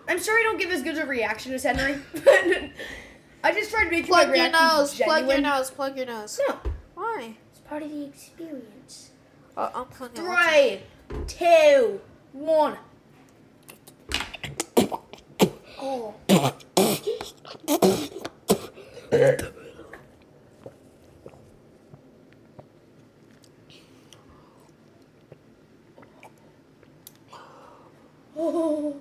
I'm 0.07 0.19
sorry 0.19 0.43
I 0.43 0.45
don't 0.45 0.59
give 0.59 0.71
as 0.71 0.83
good 0.83 0.99
a 0.99 1.07
reaction 1.07 1.55
as 1.55 1.63
Henry. 1.63 1.99
I 3.43 3.53
just 3.53 3.71
tried 3.71 3.85
to 3.85 3.91
make 3.91 4.03
my 4.09 4.25
Plug 4.25 4.27
your 4.27 4.33
reaction 4.35 4.53
nose. 4.77 4.95
Plug 5.01 5.29
your 5.29 5.41
nose. 5.41 5.71
Plug 5.71 5.97
your 5.97 6.07
nose. 6.07 6.39
No, 6.47 6.57
Why? 6.95 7.37
it's 7.51 7.61
part 7.61 7.83
of 7.83 7.91
the 7.91 8.05
experience. 8.05 9.11
Uh, 9.57 9.71
I'll 9.75 9.87
plug 9.87 10.11
it. 10.15 10.83
Three, 11.09 11.27
two, 11.27 12.01
one. 12.35 12.77
Oh. 15.79 16.15
Oh. 28.37 28.97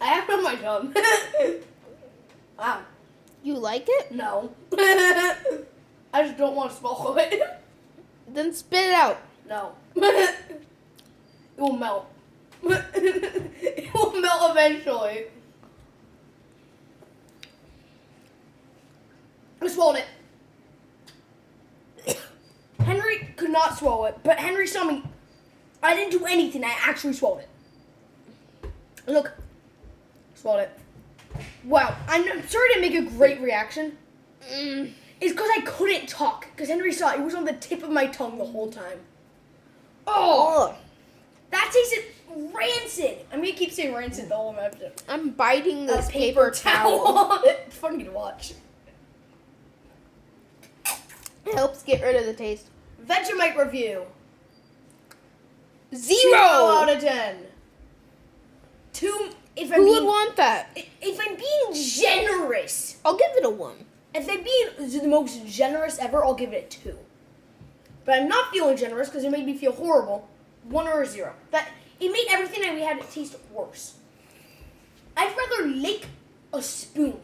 I 0.00 0.53
have 0.64 0.84
it 0.84 0.86
on 0.86 0.92
my 0.92 1.00
tongue. 1.38 1.54
wow. 2.58 2.80
You 3.42 3.58
like 3.58 3.84
it? 3.86 4.12
No. 4.12 4.54
I 4.72 6.22
just 6.22 6.38
don't 6.38 6.54
want 6.54 6.70
to 6.70 6.76
swallow 6.76 7.16
it. 7.16 7.42
Then 8.28 8.52
spit 8.54 8.86
it 8.86 8.94
out. 8.94 9.20
No. 9.48 9.74
it 9.96 10.66
will 11.58 11.76
melt. 11.76 12.06
it 12.62 13.92
will 13.94 14.20
melt 14.20 14.50
eventually. 14.50 15.26
I 19.60 19.68
swallowed 19.68 20.02
it. 22.06 22.16
Henry 22.80 23.34
could 23.36 23.50
not 23.50 23.78
swallow 23.78 24.06
it, 24.06 24.18
but 24.22 24.38
Henry 24.38 24.66
saw 24.66 24.84
me. 24.84 25.02
I 25.82 25.94
didn't 25.94 26.12
do 26.12 26.24
anything. 26.24 26.64
I 26.64 26.74
actually 26.80 27.12
swallowed 27.12 27.42
it. 27.42 28.70
Look. 29.06 29.32
Swallowed 30.44 30.64
it. 30.64 30.78
Wow. 31.64 31.96
I'm, 32.06 32.46
sorry 32.48 32.74
to 32.74 32.80
make 32.82 32.94
a 32.94 33.00
great 33.00 33.40
reaction. 33.40 33.96
Mm. 34.52 34.92
It's 35.18 35.32
because 35.32 35.48
I 35.56 35.62
couldn't 35.62 36.06
talk. 36.06 36.48
Because 36.50 36.68
Henry 36.68 36.92
saw 36.92 37.14
it. 37.14 37.20
It 37.20 37.24
was 37.24 37.34
on 37.34 37.46
the 37.46 37.54
tip 37.54 37.82
of 37.82 37.88
my 37.88 38.08
tongue 38.08 38.36
the 38.36 38.44
whole 38.44 38.70
time. 38.70 38.98
Oh, 40.06 40.74
that 41.50 41.70
tasted 41.72 42.04
rancid. 42.52 43.24
I'm 43.32 43.40
gonna 43.40 43.52
keep 43.52 43.72
saying 43.72 43.94
rancid 43.94 44.28
the 44.28 44.36
whole 44.36 44.54
episode. 44.58 44.92
I'm 45.08 45.30
biting 45.30 45.86
this 45.86 46.10
paper, 46.10 46.50
towel. 46.50 47.40
it's 47.44 47.78
funny 47.78 48.04
to 48.04 48.10
watch. 48.10 48.52
It 51.46 51.54
helps 51.54 51.82
get 51.82 52.02
rid 52.02 52.16
of 52.16 52.26
the 52.26 52.34
taste. 52.34 52.66
Vegemite 53.02 53.56
review. 53.56 54.04
Zero 55.94 56.36
out 56.36 56.94
of 56.94 57.00
ten. 57.00 57.46
Two. 58.92 59.30
If 59.56 59.72
I'm 59.72 59.80
Who 59.80 59.84
being, 59.86 59.96
would 59.98 60.06
want 60.06 60.36
that? 60.36 60.76
if 60.76 61.20
I'm 61.20 61.36
being 61.36 61.82
generous, 61.84 62.98
I'll 63.04 63.16
give 63.16 63.30
it 63.36 63.44
a 63.44 63.50
one. 63.50 63.76
if 64.14 64.28
I'm 64.28 64.42
being 64.42 65.00
the 65.00 65.08
most 65.08 65.46
generous 65.46 65.98
ever, 65.98 66.24
I'll 66.24 66.34
give 66.34 66.52
it 66.52 66.64
a 66.64 66.68
two. 66.68 66.98
But 68.04 68.20
I'm 68.20 68.28
not 68.28 68.50
feeling 68.52 68.76
generous 68.76 69.08
because 69.08 69.24
it 69.24 69.30
made 69.30 69.46
me 69.46 69.56
feel 69.56 69.72
horrible. 69.72 70.28
One 70.64 70.86
or 70.88 71.02
a 71.02 71.06
zero. 71.06 71.34
That 71.52 71.68
it 72.00 72.10
made 72.10 72.26
everything 72.30 72.62
that 72.62 72.74
we 72.74 72.80
had 72.82 73.00
taste 73.10 73.36
worse. 73.52 73.94
I'd 75.16 75.34
rather 75.36 75.68
lick 75.68 76.06
a 76.52 76.60
spoon, 76.60 77.20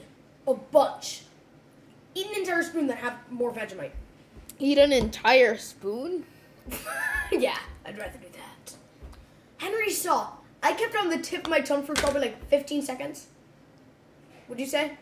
a 0.47 0.55
bunch, 0.55 1.23
eat 2.15 2.27
an 2.27 2.35
entire 2.39 2.63
spoon 2.63 2.87
than 2.87 2.97
have 2.99 3.15
more 3.31 3.53
Vegemite. 3.53 3.91
Eat 4.59 4.79
an 4.79 4.93
entire 4.93 5.57
spoon? 5.57 6.25
yeah, 7.33 7.59
I'd 7.85 7.99
rather 7.99 8.19
do 8.19 8.27
that. 8.33 8.75
Henry 9.57 9.91
saw. 9.91 10.29
I 10.63 10.73
kept 10.73 10.95
on 10.97 11.09
the 11.09 11.19
tip 11.19 11.45
of 11.45 11.51
my 11.51 11.61
tongue 11.61 11.83
for 11.83 11.95
probably 11.95 12.21
like 12.21 12.49
15 12.49 12.83
seconds. 12.83 13.27
Would 14.49 14.61
you 14.61 14.67
say? 14.67 14.99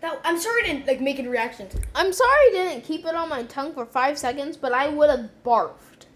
That, 0.00 0.20
I'm 0.24 0.38
sorry 0.38 0.62
I 0.62 0.66
didn't 0.66 0.86
like 0.86 1.00
make 1.00 1.18
any 1.18 1.28
reactions. 1.28 1.74
I'm 1.94 2.12
sorry 2.12 2.30
I 2.30 2.50
didn't 2.52 2.84
keep 2.84 3.04
it 3.04 3.14
on 3.14 3.28
my 3.28 3.42
tongue 3.44 3.74
for 3.74 3.84
five 3.84 4.16
seconds, 4.16 4.56
but 4.56 4.72
I 4.72 4.88
would 4.88 5.10
have 5.10 5.30
barfed. 5.44 6.06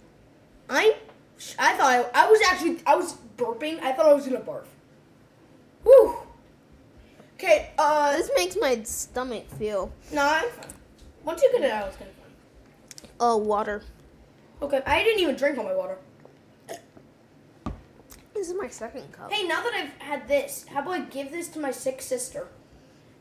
I, 0.70 0.96
I 1.58 1.76
thought 1.76 2.12
I, 2.14 2.26
I 2.26 2.30
was 2.30 2.40
actually 2.48 2.80
I 2.86 2.94
was 2.94 3.16
burping. 3.36 3.80
I 3.80 3.92
thought 3.92 4.06
I 4.06 4.12
was 4.12 4.24
gonna 4.24 4.40
barf. 4.40 4.66
Whew. 5.82 6.16
Okay. 7.34 7.72
Uh. 7.76 8.16
This 8.16 8.30
makes 8.36 8.56
my 8.56 8.80
stomach 8.84 9.48
feel. 9.58 9.92
No, 10.12 10.22
I'm 10.22 10.48
fine. 10.50 10.66
Once 11.24 11.42
you 11.42 11.50
get 11.50 11.62
it 11.62 11.70
out, 11.72 11.88
it's 11.88 11.96
gonna 11.96 12.10
be 12.10 12.16
fine. 13.02 13.10
Oh, 13.18 13.36
water. 13.38 13.82
Okay. 14.60 14.80
I 14.86 15.02
didn't 15.02 15.20
even 15.20 15.34
drink 15.34 15.58
all 15.58 15.64
my 15.64 15.74
water. 15.74 15.98
This 18.42 18.50
is 18.50 18.58
my 18.58 18.66
second 18.66 19.12
cup. 19.12 19.30
Hey, 19.30 19.46
now 19.46 19.62
that 19.62 19.72
I've 19.72 20.02
had 20.02 20.26
this, 20.26 20.66
how 20.68 20.82
about 20.82 20.94
I 20.94 21.00
give 21.02 21.30
this 21.30 21.46
to 21.50 21.60
my 21.60 21.70
sick 21.70 22.02
sister, 22.02 22.48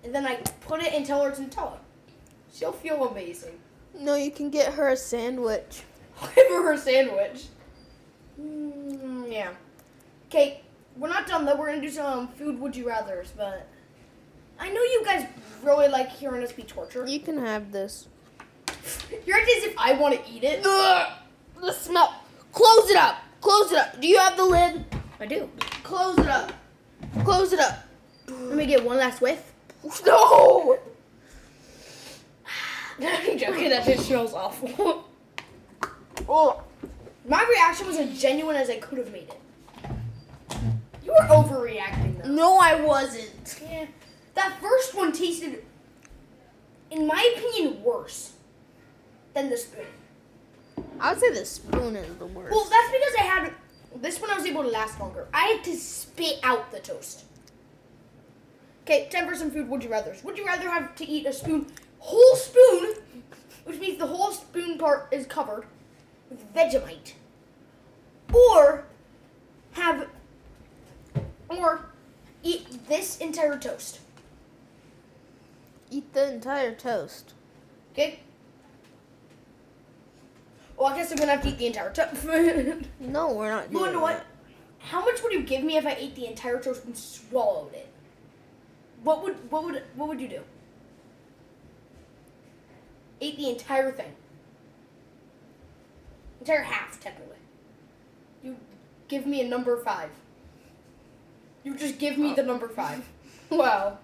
and 0.04 0.16
then 0.16 0.26
I 0.26 0.38
put 0.62 0.82
it 0.82 0.94
and 0.94 1.06
tell 1.06 1.24
her 1.24 1.30
to 1.30 1.46
tell 1.46 1.70
her. 1.70 1.80
She'll 2.52 2.72
feel 2.72 3.08
amazing. 3.08 3.60
No, 3.94 4.16
you 4.16 4.32
can 4.32 4.50
get 4.50 4.74
her 4.74 4.90
a 4.90 4.98
sandwich. 4.98 5.84
I'll 6.20 6.28
give 6.36 6.48
her 6.48 6.64
her 6.72 6.76
sandwich. 6.76 7.44
Mm, 8.42 9.32
yeah. 9.32 9.52
Okay, 10.28 10.62
we're 10.98 11.10
not 11.10 11.28
done 11.28 11.46
though. 11.46 11.56
We're 11.56 11.68
gonna 11.68 11.82
do 11.82 11.92
some 11.92 12.30
food 12.30 12.60
would 12.60 12.76
you 12.76 12.88
rather's, 12.88 13.30
but 13.30 13.68
I 14.60 14.70
know 14.70 14.82
you 14.82 15.04
guys 15.06 15.28
really 15.62 15.88
like 15.88 16.10
hearing 16.10 16.42
us 16.42 16.52
be 16.52 16.64
tortured. 16.64 17.08
You 17.08 17.20
can 17.20 17.38
have 17.38 17.72
this. 17.72 18.08
You're 19.28 19.38
acting 19.38 19.56
as 19.60 19.64
if 19.66 19.76
I 19.78 19.94
want 19.94 20.16
to 20.16 20.32
eat 20.32 20.44
it. 20.44 20.66
Ugh, 20.66 21.12
the 21.62 21.74
smell. 21.74 22.24
Close 22.52 22.90
it 22.90 22.98
up. 22.98 23.18
Close 23.40 23.72
it 23.72 23.78
up. 23.78 24.02
Do 24.02 24.08
you 24.08 24.18
have 24.18 24.36
the 24.36 24.46
lid? 24.46 24.84
I 25.22 25.28
do. 25.28 25.48
Close 25.84 26.18
it 26.18 26.28
up. 26.28 26.52
Close 27.24 27.54
it 27.54 27.60
up. 27.60 27.84
Let 28.28 28.58
me 28.58 28.66
get 28.66 28.84
one 28.84 28.98
last 28.98 29.22
whiff. 29.22 29.54
No. 30.06 30.78
I'm 33.00 33.38
joking. 33.38 33.70
That 33.70 33.86
just 33.86 34.08
smells 34.08 34.34
awful. 34.34 35.06
Oh. 36.30 36.62
My 37.28 37.44
reaction 37.50 37.88
was 37.88 37.98
as 37.98 38.22
genuine 38.22 38.56
as 38.56 38.70
I 38.70 38.78
could 38.78 39.00
have 39.00 39.12
made 39.12 39.30
it. 39.30 39.40
You 41.04 41.12
were 41.12 41.28
overreacting 41.28 42.22
though. 42.22 42.30
No, 42.30 42.58
I 42.58 42.80
wasn't. 42.80 43.60
Yeah. 43.70 43.88
That 44.36 44.58
first 44.62 44.96
one 44.96 45.12
tasted, 45.12 45.64
in 46.92 47.08
my 47.08 47.34
opinion, 47.36 47.84
worse 47.84 48.34
than 49.34 49.50
the 49.50 49.58
spoon. 49.58 49.86
I 51.00 51.12
would 51.12 51.20
say 51.20 51.32
the 51.32 51.46
spoon 51.46 51.96
is 51.96 52.16
the 52.18 52.28
worst. 52.28 52.52
Well, 52.52 52.68
that's 52.70 52.92
because 52.92 53.16
I 53.20 53.24
had 53.24 53.54
this 53.96 54.20
one. 54.22 54.30
I 54.30 54.36
was 54.36 54.46
able 54.46 54.64
to 54.64 54.70
last 54.70 55.00
longer. 55.00 55.28
I 55.34 55.48
had 55.48 55.64
to 55.66 55.76
spit 55.76 56.40
out 56.44 56.72
the 56.72 56.80
toast. 56.80 57.26
Okay, 58.84 59.08
time 59.10 59.28
for 59.28 59.36
some 59.36 59.52
food. 59.52 59.70
Would 59.70 59.84
you 59.84 59.90
rather? 59.90 60.16
Would 60.24 60.38
you 60.38 60.46
rather 60.46 60.70
have 60.70 60.96
to 60.96 61.08
eat 61.08 61.26
a 61.26 61.34
spoon, 61.34 61.68
whole 62.00 62.36
spoon, 62.36 62.96
which 63.66 63.80
means 63.80 64.00
the 64.00 64.08
whole 64.08 64.32
spoon 64.32 64.78
part 64.78 65.08
is 65.12 65.26
covered 65.26 65.66
with 66.30 66.54
Vegemite, 66.54 67.14
or 68.34 68.86
have, 69.74 70.08
or 71.50 71.86
eat 72.44 72.88
this 72.88 73.18
entire 73.20 73.58
toast? 73.58 74.00
Eat 75.90 76.14
the 76.14 76.34
entire 76.34 76.74
toast. 76.74 77.34
Okay. 77.92 78.22
Well, 80.82 80.92
I 80.92 80.96
guess 80.98 81.12
I'm 81.12 81.18
gonna 81.20 81.34
have 81.34 81.44
to 81.44 81.50
eat 81.50 81.60
the 81.60 81.68
entire 81.68 81.94
toast. 81.94 82.26
No, 83.00 83.34
we're 83.34 83.52
not 83.52 83.66
You 83.66 83.78
doing 83.78 83.82
wanna 83.82 83.92
know 83.92 84.00
what? 84.00 84.26
How 84.80 85.06
much 85.06 85.22
would 85.22 85.32
you 85.32 85.44
give 85.44 85.64
me 85.64 85.78
if 85.78 85.86
I 85.86 85.92
ate 85.92 86.16
the 86.16 86.26
entire 86.26 86.60
toast 86.60 86.86
and 86.86 86.98
swallowed 86.98 87.72
it? 87.76 87.88
What 89.04 89.24
would 89.24 89.36
what 89.52 89.64
would 89.64 89.84
what 89.96 90.10
would 90.10 90.20
you 90.20 90.28
do? 90.28 90.42
Ate 93.22 93.38
the 93.38 93.50
entire 93.50 93.92
thing. 93.92 94.12
Entire 96.40 96.64
half, 96.64 97.00
technically. 97.00 97.38
You 98.44 98.58
give 99.08 99.28
me 99.28 99.42
a 99.42 99.48
number 99.48 99.78
five. 99.84 100.10
You 101.64 101.76
just 101.76 102.00
give 102.00 102.18
me 102.18 102.34
the 102.34 102.42
number 102.42 102.68
five. 102.68 103.08
Well, 103.52 104.00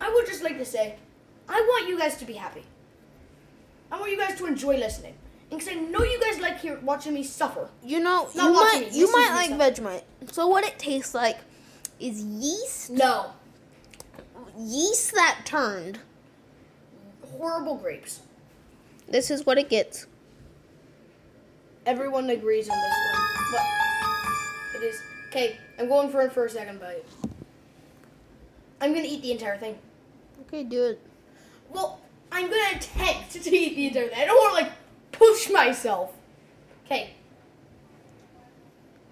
I 0.00 0.10
would 0.14 0.26
just 0.26 0.42
like 0.42 0.56
to 0.56 0.64
say, 0.64 0.94
I 1.46 1.60
want 1.60 1.88
you 1.88 1.98
guys 1.98 2.16
to 2.18 2.24
be 2.24 2.34
happy. 2.34 2.62
I 3.92 3.98
want 4.00 4.12
you 4.12 4.16
guys 4.16 4.38
to 4.38 4.46
enjoy 4.46 4.78
listening. 4.78 5.16
And 5.50 5.60
because 5.60 5.68
I 5.68 5.78
know 5.80 6.02
you 6.02 6.20
guys 6.20 6.40
like 6.40 6.58
here 6.60 6.78
watching 6.82 7.14
me 7.14 7.22
suffer. 7.22 7.68
You 7.82 8.00
know, 8.00 8.28
Not 8.34 8.46
you 8.46 8.52
watching 8.52 8.80
might 8.82 8.92
me, 8.92 8.98
you 8.98 9.12
might 9.12 9.46
to 9.48 9.54
like 9.56 9.74
Vegemite. 9.74 10.02
So 10.32 10.46
what 10.46 10.64
it 10.64 10.78
tastes 10.78 11.14
like 11.14 11.38
is 12.00 12.22
yeast, 12.22 12.90
No. 12.90 13.32
yeast 14.58 15.12
that 15.14 15.42
turned. 15.44 16.00
Horrible 17.38 17.76
grapes. 17.76 18.20
This 19.08 19.30
is 19.30 19.44
what 19.44 19.58
it 19.58 19.68
gets. 19.68 20.06
Everyone 21.86 22.30
agrees 22.30 22.68
on 22.68 22.76
this 22.76 22.94
one. 23.12 23.22
But 24.72 24.82
it 24.82 24.86
is. 24.86 24.96
Okay, 25.28 25.58
I'm 25.78 25.88
going 25.88 26.08
for 26.10 26.22
it 26.22 26.32
for 26.32 26.46
a 26.46 26.50
second 26.50 26.80
bite. 26.80 27.04
I'm 28.80 28.92
gonna 28.94 29.06
eat 29.06 29.22
the 29.22 29.32
entire 29.32 29.56
thing. 29.58 29.76
Okay, 30.46 30.64
do 30.64 30.84
it. 30.84 31.00
Well, 31.70 32.00
I'm 32.32 32.48
gonna 32.48 32.76
attempt 32.76 33.32
to 33.44 33.56
eat 33.56 33.76
the 33.76 33.88
entire 33.88 34.08
thing. 34.08 34.18
I 34.18 34.24
don't 34.24 34.36
wanna, 34.52 34.66
like, 34.66 34.72
push 35.18 35.50
myself. 35.50 36.12
Okay, 36.86 37.14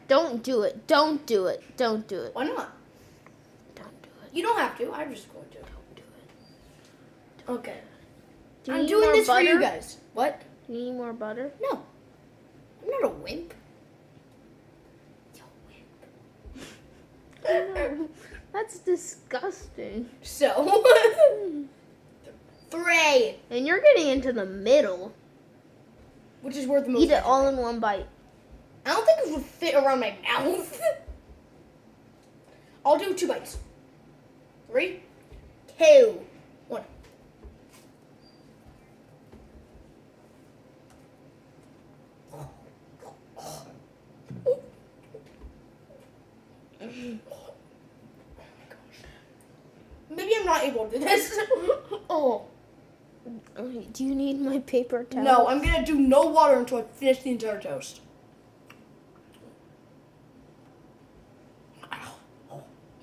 Don't 0.08 0.42
do 0.42 0.62
it. 0.62 0.86
Don't 0.86 1.24
do 1.26 1.46
it. 1.46 1.62
Don't 1.76 2.06
do 2.06 2.20
it. 2.20 2.34
why 2.34 2.44
not? 2.44 2.72
Don't 3.74 4.02
do 4.02 4.08
it. 4.24 4.36
You 4.36 4.42
don't 4.42 4.58
have 4.58 4.76
to. 4.78 4.92
I'm 4.92 5.10
just 5.14 5.32
going 5.32 5.48
to. 5.50 5.58
Don't 5.58 5.96
do 5.96 6.02
it. 6.18 7.50
Okay. 7.50 7.78
Do 8.64 8.72
I'm 8.74 8.86
doing 8.86 9.10
this 9.12 9.26
butter? 9.26 9.44
for 9.46 9.52
you 9.54 9.60
guys. 9.60 9.98
What? 10.14 10.42
You 10.68 10.74
need 10.76 10.92
more 10.92 11.12
butter? 11.12 11.50
No. 11.62 11.82
I'm 12.82 12.90
not 12.90 13.04
a 13.04 13.08
wimp. 13.08 13.54
You 15.34 15.42
wimp. 17.44 18.10
That's 18.52 18.78
disgusting. 18.80 20.08
So, 20.22 20.82
three, 22.70 23.36
And 23.50 23.66
you're 23.66 23.80
getting 23.80 24.08
into 24.08 24.32
the 24.32 24.44
middle. 24.46 25.12
Which 26.42 26.56
is 26.56 26.66
worth 26.66 26.84
the 26.84 26.90
most. 26.90 27.04
Eat 27.04 27.10
it 27.10 27.22
all 27.24 27.48
in 27.48 27.56
one 27.56 27.80
bite. 27.80 28.06
I 28.84 28.90
don't 28.90 29.06
think 29.06 29.20
it 29.20 29.32
would 29.32 29.44
fit 29.44 29.74
around 29.74 30.00
my 30.00 30.16
mouth. 30.22 30.80
I'll 32.84 32.98
do 32.98 33.14
two 33.14 33.28
bites. 33.28 33.58
Three, 34.68 35.02
two, 35.78 36.20
one. 36.68 36.82
Maybe 50.10 50.34
I'm 50.36 50.44
not 50.44 50.64
able 50.64 50.86
to 50.86 50.98
do 50.98 51.04
this. 51.04 51.38
oh. 52.10 52.46
Do 53.56 54.04
you 54.04 54.14
need 54.14 54.40
my 54.40 54.60
paper 54.60 55.04
towel? 55.04 55.24
No, 55.24 55.46
I'm 55.46 55.62
gonna 55.62 55.84
do 55.84 55.94
no 55.94 56.22
water 56.22 56.58
until 56.58 56.78
I 56.78 56.82
finish 56.82 57.22
the 57.22 57.30
entire 57.30 57.60
toast. 57.60 58.00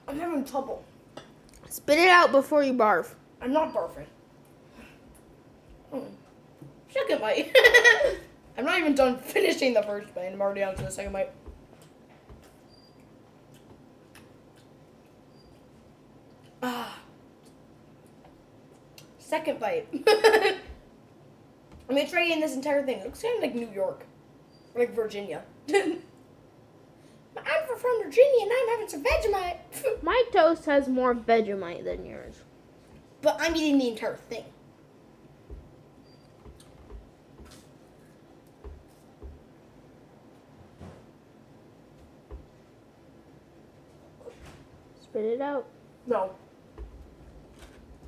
I'm 0.07 0.19
having 0.19 0.43
trouble. 0.43 0.83
Spit 1.69 1.99
it 1.99 2.09
out 2.09 2.31
before 2.31 2.63
you 2.63 2.73
barf. 2.73 3.13
I'm 3.41 3.53
not 3.53 3.73
barfing. 3.73 4.07
Mm. 5.93 6.05
Second 6.89 7.21
bite. 7.21 7.55
I'm 8.57 8.65
not 8.65 8.79
even 8.79 8.95
done 8.95 9.19
finishing 9.19 9.73
the 9.75 9.83
first 9.83 10.13
bite. 10.15 10.33
I'm 10.33 10.41
already 10.41 10.63
on 10.63 10.75
to 10.75 10.83
the 10.83 10.91
second 10.91 11.13
bite. 11.13 11.31
Ah. 16.63 16.98
Second 19.29 19.59
bite. 19.59 19.87
I'm 20.07 20.55
gonna 21.87 22.09
try 22.09 22.25
eating 22.25 22.39
this 22.39 22.55
entire 22.55 22.83
thing. 22.83 22.97
It 22.97 23.05
looks 23.05 23.21
kind 23.21 23.35
of 23.35 23.43
like 23.43 23.53
New 23.53 23.69
York. 23.69 24.03
Like 24.73 24.95
Virginia. 24.95 25.43
I'm 25.69 26.01
from 27.77 28.03
Virginia 28.03 28.41
and 28.41 28.51
I'm 28.51 28.69
having 28.69 28.87
some 28.87 29.03
Vegemite. 29.03 29.57
My 30.01 30.23
toast 30.33 30.65
has 30.65 30.87
more 30.87 31.13
Vegemite 31.13 31.83
than 31.83 32.07
yours. 32.07 32.41
but 33.21 33.37
I'm 33.39 33.55
eating 33.55 33.77
the 33.77 33.89
entire 33.89 34.15
thing. 34.15 34.45
Spit 45.01 45.25
it 45.25 45.41
out. 45.41 45.65
No. 46.07 46.31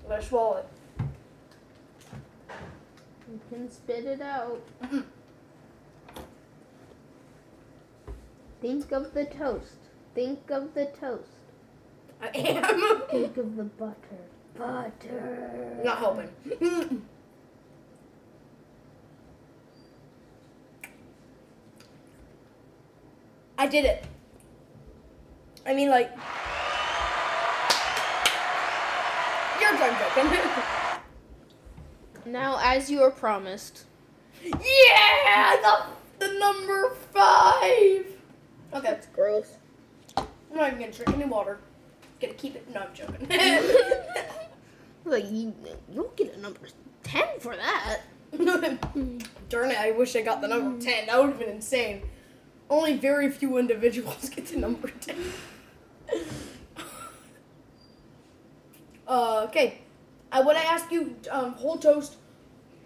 I'm 0.04 0.10
gonna 0.10 0.22
swallow 0.22 0.58
it. 0.58 0.68
You 3.32 3.40
can 3.50 3.72
spit 3.72 4.04
it 4.06 4.22
out. 4.22 4.62
Think 8.60 8.92
of 8.92 9.14
the 9.14 9.24
toast. 9.24 9.78
Think 10.14 10.52
of 10.52 10.74
the 10.74 10.88
toast. 10.88 11.30
I 12.22 12.28
am. 12.36 13.04
Think 13.10 13.38
of 13.38 13.56
the 13.56 13.64
butter. 13.64 13.96
Butter. 14.58 15.80
Not 15.82 15.98
hoping. 16.00 17.06
I 23.58 23.68
did 23.68 23.86
it. 23.86 24.04
I 25.66 25.74
mean, 25.74 25.90
like. 25.90 26.12
You're 29.62 29.78
done 29.78 29.96
joking. 30.16 30.40
Now, 32.26 32.60
as 32.62 32.90
you 32.90 33.02
were 33.02 33.12
promised, 33.12 33.86
yeah! 34.44 35.58
The, 35.62 36.28
the 36.28 36.40
number 36.40 36.92
five! 37.12 38.06
Okay. 38.74 38.82
That's 38.82 39.08
gross. 39.08 39.58
I'm 40.18 40.26
not 40.54 40.68
even 40.68 40.80
gonna 40.80 40.92
drink 40.92 41.14
any 41.14 41.26
water. 41.26 41.60
Gonna 42.22 42.34
keep 42.34 42.56
it. 42.56 42.70
No, 42.74 42.82
I'm 42.82 42.94
joking. 42.94 43.28
Like 45.04 45.32
you, 45.32 45.54
you'll 45.92 46.14
get 46.16 46.36
a 46.36 46.40
number 46.40 46.60
ten 47.04 47.40
for 47.40 47.56
that. 47.56 48.02
Darn 49.50 49.72
it, 49.72 49.78
I 49.78 49.92
wish 49.92 50.16
I 50.16 50.22
got 50.22 50.42
the 50.42 50.48
number 50.48 50.82
10. 50.82 51.08
That 51.08 51.20
would 51.20 51.30
have 51.32 51.40
been 51.40 51.50
insane. 51.50 52.04
Only 52.70 52.96
very 52.96 53.30
few 53.30 53.58
individuals 53.58 54.30
get 54.30 54.46
to 54.48 54.60
number 54.60 54.88
10. 54.88 55.16
uh, 59.08 59.46
okay. 59.50 59.82
I 60.32 60.42
when 60.42 60.56
I 60.56 60.62
ask 60.62 60.92
you 60.92 61.16
um, 61.30 61.54
whole 61.54 61.78
toast, 61.78 62.16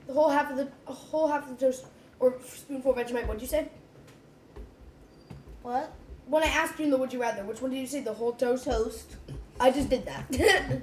the 0.07 0.13
whole 0.13 0.29
half 0.29 0.51
of 0.51 0.57
the 0.57 0.67
a 0.87 0.93
whole 0.93 1.27
half 1.27 1.43
of 1.43 1.57
the 1.57 1.65
toast, 1.65 1.85
or 2.19 2.35
spoonful 2.43 2.91
of 2.91 2.97
Vegemite, 2.97 3.27
what'd 3.27 3.41
you 3.41 3.47
say? 3.47 3.69
What? 5.61 5.91
When 6.27 6.43
I 6.43 6.47
asked 6.47 6.79
you 6.79 6.85
in 6.85 6.91
the 6.91 6.97
would 6.97 7.13
you 7.13 7.21
rather, 7.21 7.43
which 7.43 7.61
one 7.61 7.71
did 7.71 7.79
you 7.79 7.87
say? 7.87 8.01
The 8.01 8.13
whole 8.13 8.33
toast? 8.33 8.65
Toast. 8.65 9.15
I 9.59 9.71
just 9.71 9.89
did 9.89 10.05
that. 10.05 10.25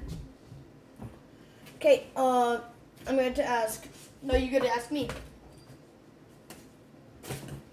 okay, 1.76 2.06
uh, 2.16 2.60
I'm 3.06 3.16
going 3.16 3.34
to 3.34 3.44
ask. 3.44 3.86
No, 4.22 4.36
you 4.36 4.50
got 4.50 4.64
to 4.64 4.72
ask 4.72 4.90
me. 4.90 5.08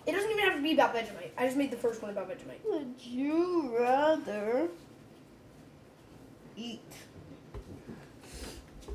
It 0.07 0.13
doesn't 0.13 0.31
even 0.31 0.43
have 0.43 0.55
to 0.55 0.61
be 0.63 0.73
about 0.73 0.95
Vegemite. 0.95 1.31
I 1.37 1.45
just 1.45 1.57
made 1.57 1.69
the 1.69 1.77
first 1.77 2.01
one 2.01 2.09
about 2.09 2.27
Vegemite. 2.27 2.65
Would 2.65 2.95
you 2.99 3.77
rather 3.77 4.67
eat 6.55 6.81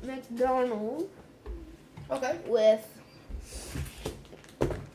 McDonald's 0.05 1.05
Okay. 2.11 2.37
with 2.45 2.85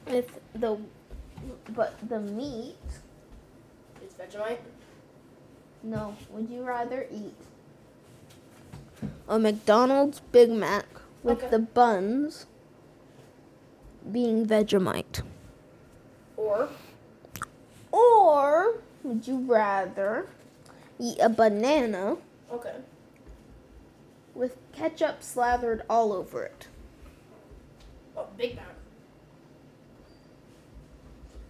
with 0.07 0.41
the 0.55 0.79
but 1.75 1.95
the 2.09 2.21
meat? 2.21 2.77
It's 4.03 4.15
Vegemite. 4.15 4.59
No. 5.83 6.15
Would 6.31 6.49
you 6.51 6.63
rather 6.63 7.07
eat 7.11 7.35
a 9.29 9.39
McDonald's 9.39 10.21
Big 10.33 10.51
Mac 10.51 10.87
with 11.23 11.39
Okay. 11.39 11.49
the 11.51 11.59
buns 11.59 12.47
being 14.11 14.47
Vegemite? 14.47 15.23
Or 16.37 16.69
Or 17.93 18.75
would 19.03 19.27
you 19.27 19.39
rather 19.41 20.27
eat 20.99 21.19
a 21.21 21.29
banana 21.29 22.17
okay. 22.53 22.75
Ketchup 24.73 25.23
slathered 25.23 25.83
all 25.89 26.13
over 26.13 26.45
it? 26.45 26.69
Oh, 28.17 28.27
Big 28.37 28.57
Mac. 28.57 28.67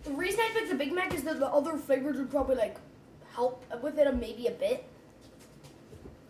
The 0.05 0.13
reason 0.13 0.41
I 0.41 0.51
picked 0.55 0.71
the 0.71 0.75
Big 0.75 0.93
Mac 0.93 1.15
is 1.15 1.23
that 1.25 1.39
the 1.39 1.47
other 1.49 1.77
flavors 1.77 2.17
would 2.17 2.31
probably 2.31 2.57
like 2.57 2.77
help 3.35 3.65
with 3.83 3.99
it 3.99 4.15
maybe 4.17 4.47
a 4.47 4.53
bit. 4.53 4.85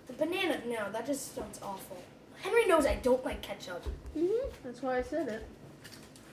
The 0.07 0.13
banana, 0.15 0.61
no, 0.67 0.91
that 0.93 1.07
just 1.07 1.35
sounds 1.35 1.61
awful. 1.63 1.99
Henry 2.43 2.67
knows 2.67 2.87
I 2.87 2.97
don't 2.97 3.25
like 3.25 3.43
ketchup. 3.43 3.85
Mm-hmm. 4.17 4.49
That's 4.65 4.83
why 4.83 4.99
I 4.99 5.03
said 5.03 5.29
it. 5.29 5.47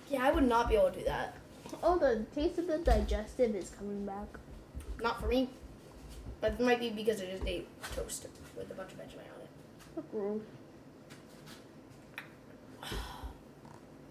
Yeah, 0.10 0.26
I 0.26 0.32
would 0.32 0.48
not 0.48 0.70
be 0.70 0.76
able 0.76 0.90
to 0.92 1.00
do 1.00 1.06
that. 1.06 1.36
Oh, 1.84 1.98
the 1.98 2.26
taste 2.34 2.58
of 2.58 2.68
the 2.68 2.78
digestive 2.78 3.56
is 3.56 3.70
coming 3.72 4.06
back. 4.06 4.28
Not 5.02 5.20
for 5.20 5.28
me. 5.28 5.50
But 6.40 6.54
it 6.54 6.60
might 6.62 6.80
be 6.80 6.90
because 6.90 7.22
I 7.22 7.26
just 7.26 7.46
ate 7.46 7.68
toast 7.96 8.28
with 8.56 8.72
a 8.72 8.74
bunch 8.74 8.92
of 8.94 9.00
Vegemite 9.00 9.28
on 9.34 9.37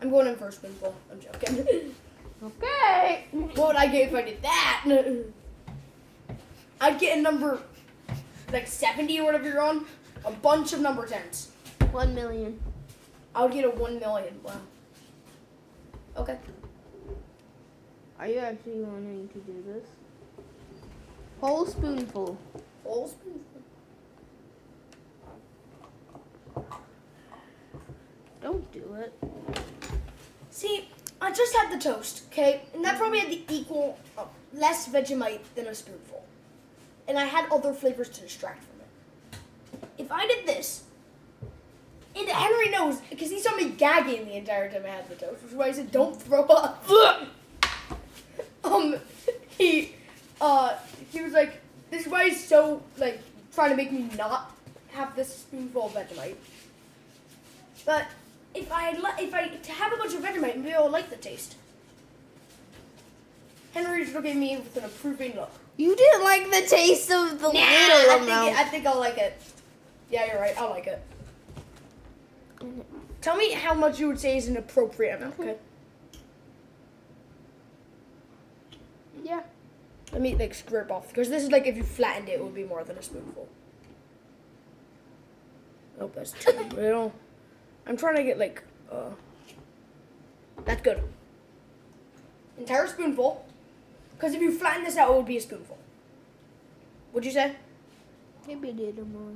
I'm 0.01 0.11
going 0.11 0.27
in 0.27 0.37
for 0.37 0.49
a 0.49 0.53
spoonful. 0.53 0.95
I'm 1.11 1.21
joking. 1.21 1.95
Okay. 2.43 3.25
what 3.33 3.69
would 3.69 3.77
I 3.77 3.87
get 3.87 4.09
if 4.11 4.15
I 4.15 4.21
did 4.21 4.43
that? 4.43 4.85
I'd 6.83 7.01
get 7.01 7.17
a 7.17 7.21
number 7.23 7.63
like 8.53 8.67
70 8.67 9.19
or 9.21 9.25
whatever 9.25 9.49
you're 9.49 9.63
on. 9.63 9.87
A 10.27 10.31
bunch 10.31 10.75
of 10.75 10.81
number 10.81 11.07
10s. 11.07 11.47
One 11.93 12.15
million. 12.15 12.61
I 13.35 13.43
would 13.43 13.53
get 13.53 13.65
a 13.65 13.71
1 13.71 13.99
million. 13.99 14.39
Wow. 14.43 14.61
Okay. 16.19 16.39
Are 18.19 18.27
you 18.27 18.39
actually 18.39 18.81
wanting 18.81 19.29
to 19.29 19.39
do 19.39 19.65
this? 19.67 19.87
Whole 21.41 21.67
spoonful. 21.67 22.39
Whole 22.85 23.09
spoonful. 23.09 23.56
Don't 28.47 28.71
do 28.71 28.95
it. 28.95 29.13
See, 30.51 30.89
I 31.21 31.33
just 31.33 31.53
had 31.57 31.73
the 31.73 31.83
toast, 31.83 32.27
okay? 32.31 32.63
And 32.75 32.85
that 32.85 32.97
probably 32.97 33.19
had 33.19 33.29
the 33.29 33.43
equal, 33.49 33.99
uh, 34.17 34.23
less 34.55 34.89
Vegemite 34.89 35.41
than 35.57 35.67
a 35.67 35.75
spoonful. 35.75 36.25
And 37.09 37.19
I 37.19 37.25
had 37.25 37.51
other 37.51 37.73
flavors 37.73 38.09
to 38.11 38.21
distract 38.21 38.63
from 38.63 38.83
it. 38.83 39.81
If 39.99 40.13
I 40.13 40.29
did 40.29 40.47
this, 40.47 40.85
and 42.15 42.29
Henry 42.29 42.71
knows, 42.71 43.01
because 43.11 43.31
he 43.31 43.41
saw 43.41 43.53
me 43.57 43.71
gagging 43.71 44.27
the 44.27 44.37
entire 44.37 44.71
time 44.71 44.85
I 44.85 44.91
had 44.91 45.09
the 45.09 45.17
toast, 45.17 45.43
which 45.43 45.51
is 45.51 45.59
why 45.59 45.67
I 45.67 45.73
said, 45.73 45.91
don't 45.91 46.15
throw 46.15 46.45
up. 46.45 46.89
um, 48.63 48.95
he, 49.59 49.97
uh, 50.41 50.77
he 51.11 51.21
was 51.21 51.33
like, 51.33 51.61
this 51.91 52.07
is 52.07 52.13
why 52.13 52.29
he's 52.29 52.47
so, 52.47 52.81
like, 52.97 53.21
trying 53.53 53.71
to 53.71 53.77
make 53.77 53.91
me 53.91 54.09
not 54.17 54.57
have 54.93 55.17
this 55.17 55.37
spoonful 55.37 55.87
of 55.87 55.95
Vegemite. 55.95 56.37
But 57.85 58.07
if 58.57 58.73
I 58.73 58.93
li- 58.93 59.25
if 59.27 59.35
I 59.35 59.49
to 59.49 59.73
have 59.73 59.93
a 59.93 59.97
bunch 59.97 60.15
of 60.15 60.23
Vegemite, 60.23 60.57
maybe 60.57 60.75
I'll 60.75 60.91
like 60.91 61.11
the 61.11 61.17
taste. 61.17 61.57
Henry 63.75 64.03
just 64.03 64.15
looked 64.15 64.27
at 64.27 64.37
me 64.37 64.57
with 64.57 64.77
an 64.77 64.85
approving 64.85 65.37
look. 65.37 65.51
You 65.77 65.95
didn't 65.95 66.25
like 66.25 66.45
the 66.51 66.63
taste 66.67 67.11
of 67.11 67.39
the 67.39 67.49
Nah, 67.49 67.51
little 67.53 67.61
I 67.61 68.19
think, 68.19 68.31
it, 68.53 68.57
I 68.59 68.65
think 68.65 68.87
I'll 68.87 68.99
like 68.99 69.19
it. 69.19 69.37
Yeah, 70.11 70.27
you're 70.27 70.41
right. 70.41 70.57
I'll 70.59 70.71
like 70.71 70.87
it. 70.87 71.03
Tell 73.21 73.37
me 73.37 73.53
how 73.53 73.75
much 73.75 74.01
you 74.01 74.09
would 74.09 74.19
say 74.19 74.39
is 74.39 74.49
an 74.49 74.57
appropriate 74.57 75.17
amount. 75.17 75.39
Okay. 75.39 75.57
yeah. 79.23 79.43
Let 80.13 80.23
me 80.23 80.35
like 80.35 80.55
scrape 80.55 80.91
off 80.91 81.09
because 81.09 81.29
this 81.29 81.43
is 81.43 81.51
like 81.51 81.67
if 81.67 81.77
you 81.77 81.83
flattened 81.83 82.29
it, 82.31 82.33
it 82.35 82.43
would 82.43 82.55
be 82.55 82.65
more 82.65 82.85
than 82.85 82.97
a 82.97 83.03
spoonful. 83.03 83.49
Oh, 86.01 86.11
that's 86.15 86.33
too 86.33 86.53
little. 86.75 87.13
I'm 87.87 87.97
trying 87.97 88.17
to 88.17 88.23
get 88.23 88.39
like, 88.39 88.63
uh, 88.91 89.11
that's 90.65 90.83
good. 90.83 91.03
Entire 92.59 92.87
spoonful. 92.87 93.45
Because 94.17 94.35
if 94.35 94.41
you 94.41 94.51
flatten 94.51 94.85
this 94.85 94.97
out, 94.97 95.11
it 95.11 95.17
would 95.17 95.27
be 95.27 95.37
a 95.37 95.41
spoonful. 95.41 95.79
Would 97.13 97.25
you 97.25 97.31
say? 97.31 97.55
Maybe 98.47 98.71
a 98.71 98.73
little 98.73 99.05
more. 99.05 99.33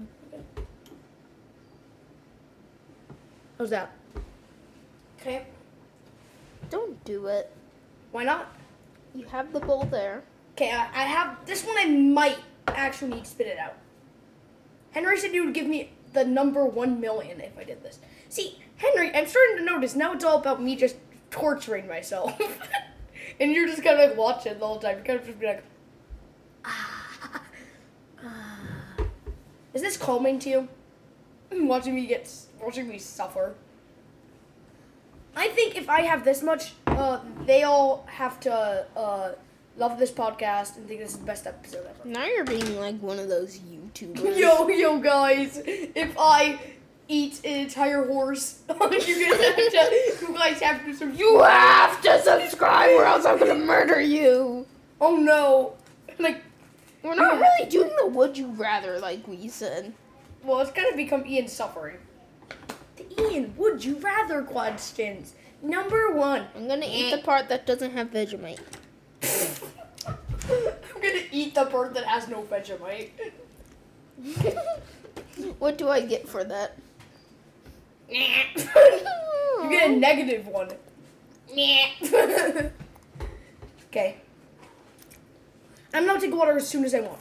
How's 3.59 3.71
that? 3.71 3.93
Okay. 5.21 5.45
Don't 6.71 7.03
do 7.05 7.27
it. 7.27 7.51
Why 8.13 8.25
not? 8.25 8.53
You 9.15 9.27
have 9.27 9.53
the 9.53 9.61
bowl 9.61 9.85
there. 9.85 10.23
Okay, 10.55 10.71
I, 10.71 10.89
I 10.95 11.05
have 11.05 11.45
this 11.47 11.65
one. 11.65 11.77
I 11.79 11.87
might 11.87 12.39
actually 12.69 13.13
need 13.15 13.25
to 13.25 13.31
spit 13.31 13.49
it 13.49 13.59
out. 13.59 13.75
Henry 14.93 15.19
said 15.19 15.33
he 15.33 15.41
would 15.41 15.55
give 15.55 15.67
me 15.67 15.91
the 16.13 16.25
number 16.25 16.65
one 16.65 17.01
million 17.01 17.41
if 17.41 17.57
I 17.59 17.65
did 17.65 17.83
this. 17.83 17.99
See, 18.31 18.57
Henry, 18.77 19.15
I'm 19.15 19.27
starting 19.27 19.57
to 19.57 19.65
notice 19.65 19.97
now 19.97 20.13
it's 20.13 20.25
all 20.25 20.39
about 20.39 20.63
me 20.63 20.77
just 20.77 20.97
torturing 21.33 21.89
myself. 21.89 22.41
and 23.41 23.53
you're 23.53 23.67
just 23.67 23.83
kind 23.83 23.99
of 23.99 24.09
like 24.09 24.17
watching 24.17 24.57
the 24.57 24.67
whole 24.67 24.79
time. 24.79 24.99
You 24.99 25.05
kind 25.05 25.19
of 25.19 25.27
just 25.27 25.41
be 25.41 25.47
like, 25.47 25.65
ah, 26.65 27.43
ah. 28.25 29.05
Is 29.75 29.83
this 29.83 29.97
calming 29.97 30.39
to 30.41 30.49
you? 30.49 30.69
Watching 31.53 31.97
me 31.97 32.07
get, 32.07 32.33
watching 32.61 32.89
me 32.89 32.99
suffer. 32.99 33.55
I 35.35 35.49
think 35.49 35.77
if 35.77 35.89
I 35.89 36.03
have 36.03 36.25
this 36.25 36.45
much, 36.45 36.75
uh, 36.87 37.19
they 37.45 37.65
all 37.65 38.07
have 38.09 38.39
to 38.41 38.87
uh, 38.97 39.33
love 39.77 39.99
this 39.99 40.13
podcast 40.13 40.77
and 40.77 40.87
think 40.87 41.01
this 41.01 41.13
is 41.13 41.19
the 41.19 41.25
best 41.25 41.49
episode 41.49 41.87
ever. 41.89 42.09
Now 42.09 42.25
you're 42.25 42.45
being 42.45 42.79
like 42.79 43.01
one 43.01 43.19
of 43.19 43.29
those 43.29 43.59
YouTubers. 43.59 44.39
Yo, 44.39 44.69
yo, 44.69 44.99
guys! 45.01 45.61
If 45.65 46.15
I 46.17 46.61
eat 47.11 47.41
an 47.45 47.61
entire 47.61 48.07
horse, 48.07 48.61
you 48.69 48.77
guys 48.77 49.41
have 49.41 49.57
to, 49.57 50.17
you 50.21 50.35
guys 50.35 50.61
have 50.61 50.85
to 50.85 50.95
subscribe. 50.95 51.19
You 51.19 51.41
have 51.43 52.01
to 52.03 52.23
subscribe 52.23 52.91
or 52.91 53.05
else 53.05 53.27
I'm 53.27 53.39
gonna 53.39 53.57
murder 53.57 54.01
you. 54.01 54.67
Oh 55.01 55.17
no! 55.17 55.75
Like, 56.19 56.43
We're 57.03 57.17
not 57.17 57.41
really 57.41 57.69
doing 57.69 57.91
the 57.99 58.07
would 58.07 58.39
you 58.39 58.47
rather 58.49 58.99
like 59.01 59.27
we 59.27 59.49
said. 59.49 59.93
well, 60.45 60.61
it's 60.61 60.71
gonna 60.71 60.97
become 60.97 61.27
Ian 61.27 61.49
suffering. 61.49 61.97
The 62.97 63.23
Ian, 63.23 63.55
would 63.57 63.85
you 63.85 63.97
rather 63.97 64.43
questions? 64.43 65.35
Number 65.63 66.13
one. 66.13 66.47
I'm 66.55 66.69
gonna 66.69 66.87
eat 66.89 67.11
the 67.11 67.19
part 67.19 67.49
that 67.49 67.67
doesn't 67.67 67.91
have 67.93 68.11
Vegemite. 68.13 68.61
I'm 70.05 71.01
gonna 71.03 71.27
eat 71.33 71.55
the 71.55 71.67
part 71.67 71.93
that 71.95 72.05
has 72.05 72.29
no 72.29 72.43
Vegemite. 72.43 73.11
what 75.59 75.77
do 75.77 75.89
I 75.89 76.01
get 76.01 76.29
for 76.29 76.45
that? 76.45 76.77
You 78.11 79.71
get 79.71 79.91
a 79.91 79.97
negative 79.97 80.47
one. 80.47 80.71
okay. 83.89 84.17
I'm 85.93 86.07
gonna 86.07 86.21
take 86.21 86.35
water 86.35 86.57
as 86.57 86.69
soon 86.69 86.85
as 86.85 86.95
I 86.95 87.01
want. 87.01 87.19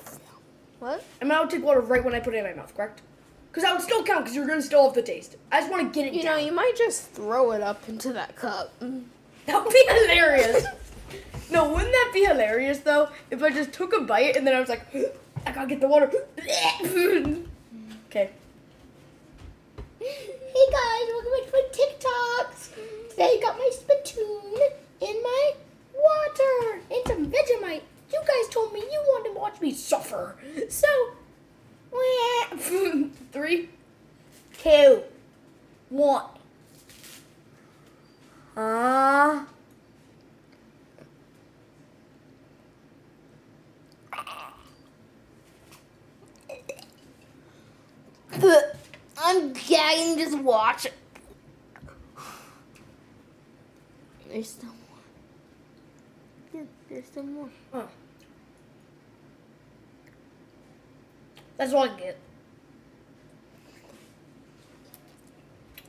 What? 0.79 1.03
I'm 1.21 1.27
gonna 1.27 1.49
take 1.49 1.63
water 1.63 1.81
right 1.81 2.03
when 2.03 2.13
I 2.13 2.19
put 2.19 2.33
it 2.33 2.37
in 2.37 2.43
my 2.43 2.53
mouth, 2.53 2.75
correct? 2.75 3.01
Because 3.49 3.63
that 3.63 3.73
would 3.73 3.81
still 3.81 4.03
count 4.03 4.25
because 4.25 4.35
you're 4.35 4.47
gonna 4.47 4.61
still 4.61 4.83
have 4.85 4.93
the 4.93 5.01
taste. 5.01 5.35
I 5.51 5.59
just 5.59 5.71
want 5.71 5.91
to 5.91 5.99
get 5.99 6.07
it 6.07 6.13
You 6.13 6.23
know, 6.23 6.37
you 6.37 6.51
might 6.51 6.75
just 6.77 7.09
throw 7.11 7.51
it 7.51 7.61
up 7.61 7.87
into 7.89 8.13
that 8.13 8.35
cup. 8.35 8.71
That 8.79 9.63
would 9.63 9.73
be 9.73 9.83
hilarious. 9.87 10.65
no, 11.51 11.69
wouldn't 11.69 11.91
that 11.91 12.11
be 12.13 12.25
hilarious 12.25 12.79
though? 12.79 13.09
If 13.31 13.41
I 13.41 13.49
just 13.49 13.73
took 13.73 13.93
a 13.93 14.01
bite 14.01 14.35
and 14.35 14.45
then 14.45 14.55
I 14.55 14.59
was 14.59 14.69
like, 14.69 14.85
I 15.45 15.51
gotta 15.51 15.67
get 15.67 15.81
the 15.81 15.87
water. 15.87 16.11
okay. 18.07 18.29
Hey 20.01 20.65
guys, 20.71 21.09
welcome 21.09 21.31
back 21.33 21.45
to 21.45 21.51
my 21.51 21.63
TikToks. 21.73 22.69
Today 23.09 23.37
I 23.37 23.39
got 23.41 23.57
my 23.57 23.69
spittoon 23.69 24.55
in 25.01 25.21
my 25.21 25.51
water 25.93 26.79
and 26.89 27.05
some 27.05 27.29
Vegemite. 27.29 27.81
You 28.09 28.21
guys 28.21 28.47
told 28.49 28.71
me 28.71 28.79
you 28.79 29.03
wanted 29.07 29.33
to 29.33 29.39
watch 29.39 29.59
me 29.59 29.73
suffer. 29.73 30.37
So, 30.69 30.87
three, 33.33 33.67
two, 34.63 35.03
one. 35.89 36.23
Uh, 38.55 39.43
I'm 49.21 49.53
gagging, 49.53 50.17
just 50.17 50.37
watch. 50.39 50.87
There's 54.29 54.49
still 54.49 54.69
more. 54.69 54.99
Yeah, 56.53 56.61
there's 56.89 57.05
still 57.05 57.23
more. 57.23 57.49
that's 61.57 61.73
all 61.73 61.83
I 61.83 61.97
get. 61.97 62.17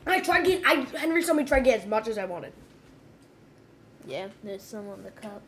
I 0.06 0.20
tried 0.20 0.44
to 0.44 0.50
get, 0.50 0.62
I, 0.66 0.74
Henry 0.98 1.22
saw 1.22 1.34
me 1.34 1.44
try 1.44 1.58
to 1.58 1.64
get 1.64 1.80
as 1.80 1.86
much 1.86 2.08
as 2.08 2.18
I 2.18 2.24
wanted. 2.24 2.52
Yeah, 4.06 4.28
there's 4.42 4.62
some 4.62 4.88
on 4.88 5.04
the 5.04 5.10
cup. 5.10 5.42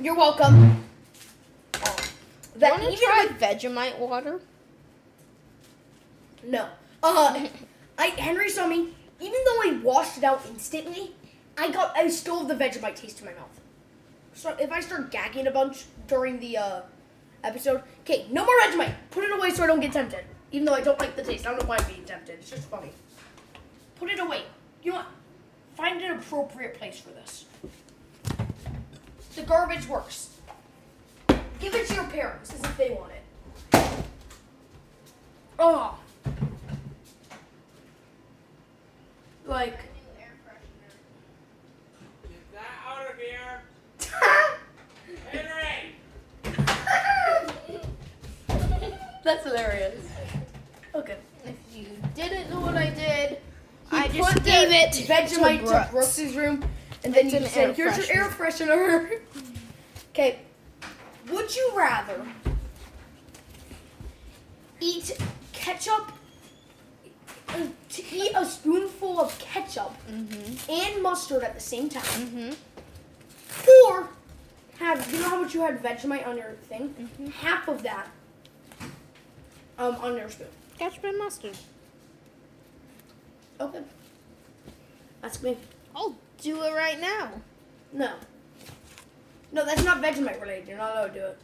You're 0.00 0.16
welcome. 0.16 0.87
That 2.58 2.76
to 2.76 2.82
even 2.82 2.98
try 2.98 3.26
with 3.26 3.40
Vegemite 3.40 3.98
water? 3.98 4.40
No. 6.44 6.68
Uh, 7.02 7.46
I 7.96 8.06
Henry 8.06 8.50
saw 8.50 8.66
me. 8.66 8.88
Even 9.20 9.38
though 9.44 9.62
I 9.62 9.80
washed 9.82 10.18
it 10.18 10.24
out 10.24 10.44
instantly, 10.48 11.12
I 11.56 11.70
got 11.70 11.96
I 11.96 12.08
still 12.08 12.40
have 12.40 12.48
the 12.48 12.64
Vegemite 12.64 12.96
taste 12.96 13.20
in 13.20 13.26
my 13.26 13.32
mouth. 13.32 13.60
So 14.34 14.56
if 14.60 14.70
I 14.70 14.80
start 14.80 15.10
gagging 15.10 15.46
a 15.46 15.50
bunch 15.50 15.84
during 16.06 16.38
the 16.38 16.56
uh, 16.56 16.80
episode, 17.42 17.82
okay, 18.00 18.26
no 18.30 18.44
more 18.44 18.54
Vegemite. 18.60 18.94
Put 19.10 19.24
it 19.24 19.36
away 19.36 19.50
so 19.50 19.64
I 19.64 19.66
don't 19.66 19.80
get 19.80 19.92
tempted. 19.92 20.24
Even 20.52 20.64
though 20.64 20.74
I 20.74 20.80
don't 20.80 20.98
like 20.98 21.16
the 21.16 21.22
taste, 21.22 21.46
I 21.46 21.50
don't 21.50 21.62
know 21.62 21.68
why 21.68 21.76
I'm 21.78 21.88
being 21.88 22.04
tempted. 22.04 22.38
It's 22.38 22.50
just 22.50 22.68
funny. 22.68 22.90
Put 23.96 24.10
it 24.10 24.18
away. 24.18 24.42
You 24.82 24.92
know 24.92 24.98
what? 24.98 25.06
Find 25.76 26.00
an 26.00 26.18
appropriate 26.18 26.74
place 26.74 26.98
for 26.98 27.10
this. 27.10 27.44
The 29.34 29.42
garbage 29.42 29.86
works. 29.86 30.37
Give 31.60 31.74
it 31.74 31.88
to 31.88 31.94
your 31.94 32.04
parents 32.04 32.54
as 32.54 32.60
if 32.62 32.76
they 32.76 32.90
want 32.90 33.12
it. 33.12 33.22
Oh. 35.58 35.98
Like. 39.46 39.78
Get 42.22 42.52
that 42.54 42.62
out 42.86 43.10
of 43.10 43.16
here! 43.18 43.62
Henry! 45.32 45.96
That's 49.24 49.44
hilarious. 49.44 50.08
Okay. 50.94 51.16
If 51.44 51.56
you 51.74 51.86
didn't 52.14 52.50
know 52.50 52.60
what 52.60 52.76
I 52.76 52.90
did, 52.90 53.38
I 53.90 54.08
just 54.08 54.32
put 54.32 54.44
the 54.44 54.50
gave 54.50 54.70
it 54.70 54.92
Vegemite 54.92 55.28
to 55.28 55.58
to 55.58 55.64
Brooks. 55.64 55.90
Brooks's 55.90 56.36
room, 56.36 56.64
and 57.04 57.12
then 57.12 57.26
It's 57.26 57.34
you 57.34 57.40
an 57.40 57.46
said, 57.46 57.68
air 57.68 57.74
"Here's 57.74 58.08
your 58.08 58.24
air 58.24 58.30
freshener." 58.30 59.20
okay. 60.10 60.38
Would 61.30 61.54
you 61.54 61.72
rather 61.76 62.24
eat 64.80 65.16
ketchup? 65.52 66.12
uh, 67.48 67.66
To 67.90 68.02
eat 68.12 68.32
a 68.34 68.44
spoonful 68.44 69.20
of 69.20 69.38
ketchup 69.38 69.92
Mm-hmm. 70.10 70.70
and 70.70 71.02
mustard 71.02 71.42
at 71.42 71.54
the 71.54 71.60
same 71.60 71.88
time, 71.88 72.04
Mm-hmm. 72.04 72.52
or 73.90 74.08
have 74.78 75.12
you 75.12 75.18
know 75.20 75.28
how 75.30 75.42
much 75.42 75.54
you 75.54 75.60
had 75.62 75.82
Vegemite 75.82 76.26
on 76.26 76.36
your 76.36 76.52
thing? 76.68 76.94
Mhm. 77.18 77.32
Half 77.32 77.68
of 77.68 77.82
that 77.82 78.06
um, 79.78 79.96
on 79.96 80.16
your 80.16 80.30
spoon. 80.30 80.46
Ketchup 80.78 81.04
and 81.04 81.18
mustard. 81.18 81.56
Okay. 83.60 83.82
That's 85.20 85.42
me. 85.42 85.56
I'll 85.96 86.14
do 86.40 86.62
it 86.62 86.72
right 86.72 87.00
now. 87.00 87.30
No. 87.92 88.12
No, 89.52 89.64
that's 89.64 89.84
not 89.84 90.02
Vegemite 90.02 90.40
related. 90.40 90.68
You're 90.68 90.78
not 90.78 90.92
allowed 90.92 91.14
to 91.14 91.20
do 91.20 91.26
it. 91.26 91.38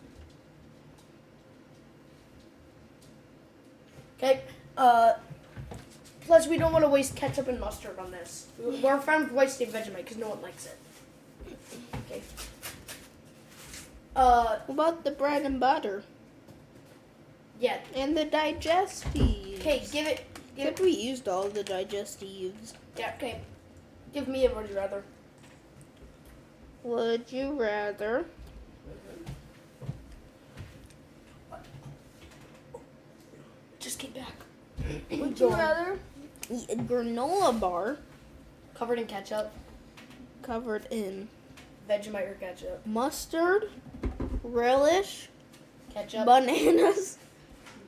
Okay. 4.18 4.40
Uh. 4.76 5.14
Plus, 6.26 6.46
we 6.48 6.56
don't 6.56 6.72
want 6.72 6.84
to 6.84 6.88
waste 6.88 7.16
ketchup 7.16 7.48
and 7.48 7.60
mustard 7.60 7.98
on 7.98 8.10
this. 8.10 8.46
We're 8.58 8.98
fine 8.98 9.24
with 9.24 9.32
wasting 9.32 9.68
Vegemite 9.68 9.96
because 9.96 10.16
no 10.16 10.30
one 10.30 10.40
likes 10.42 10.66
it. 10.66 10.78
Okay. 12.10 12.22
Uh. 14.16 14.58
What 14.66 14.74
about 14.74 15.04
the 15.04 15.10
bread 15.10 15.42
and 15.42 15.58
butter 15.60 16.02
Yeah. 17.60 17.78
and 17.94 18.16
the 18.16 18.24
digestives? 18.26 19.04
Okay. 19.58 19.82
Give 19.92 20.06
it. 20.06 20.24
Give 20.56 20.68
Except 20.68 20.80
we 20.80 20.90
used 20.92 21.28
all 21.28 21.48
the 21.48 21.64
digestives. 21.64 22.74
Yeah. 22.96 23.12
Okay. 23.16 23.40
Give 24.12 24.28
me 24.28 24.46
a 24.46 24.54
would 24.54 24.68
you 24.68 24.76
rather. 24.76 25.02
Would 26.84 27.32
you 27.32 27.52
rather 27.58 28.26
Just 33.80 33.98
get 33.98 34.14
back. 34.14 34.34
Would 35.10 35.38
you 35.40 35.48
rather 35.50 35.98
eat 36.50 36.70
a 36.70 36.76
granola 36.76 37.58
bar 37.58 37.98
Covered 38.74 38.98
in 38.98 39.06
ketchup, 39.06 39.52
covered 40.42 40.86
in 40.90 41.28
Vegemite 41.88 42.28
or 42.30 42.34
ketchup, 42.34 42.84
mustard, 42.84 43.70
relish, 44.42 45.28
ketchup. 45.92 46.26
bananas, 46.26 47.18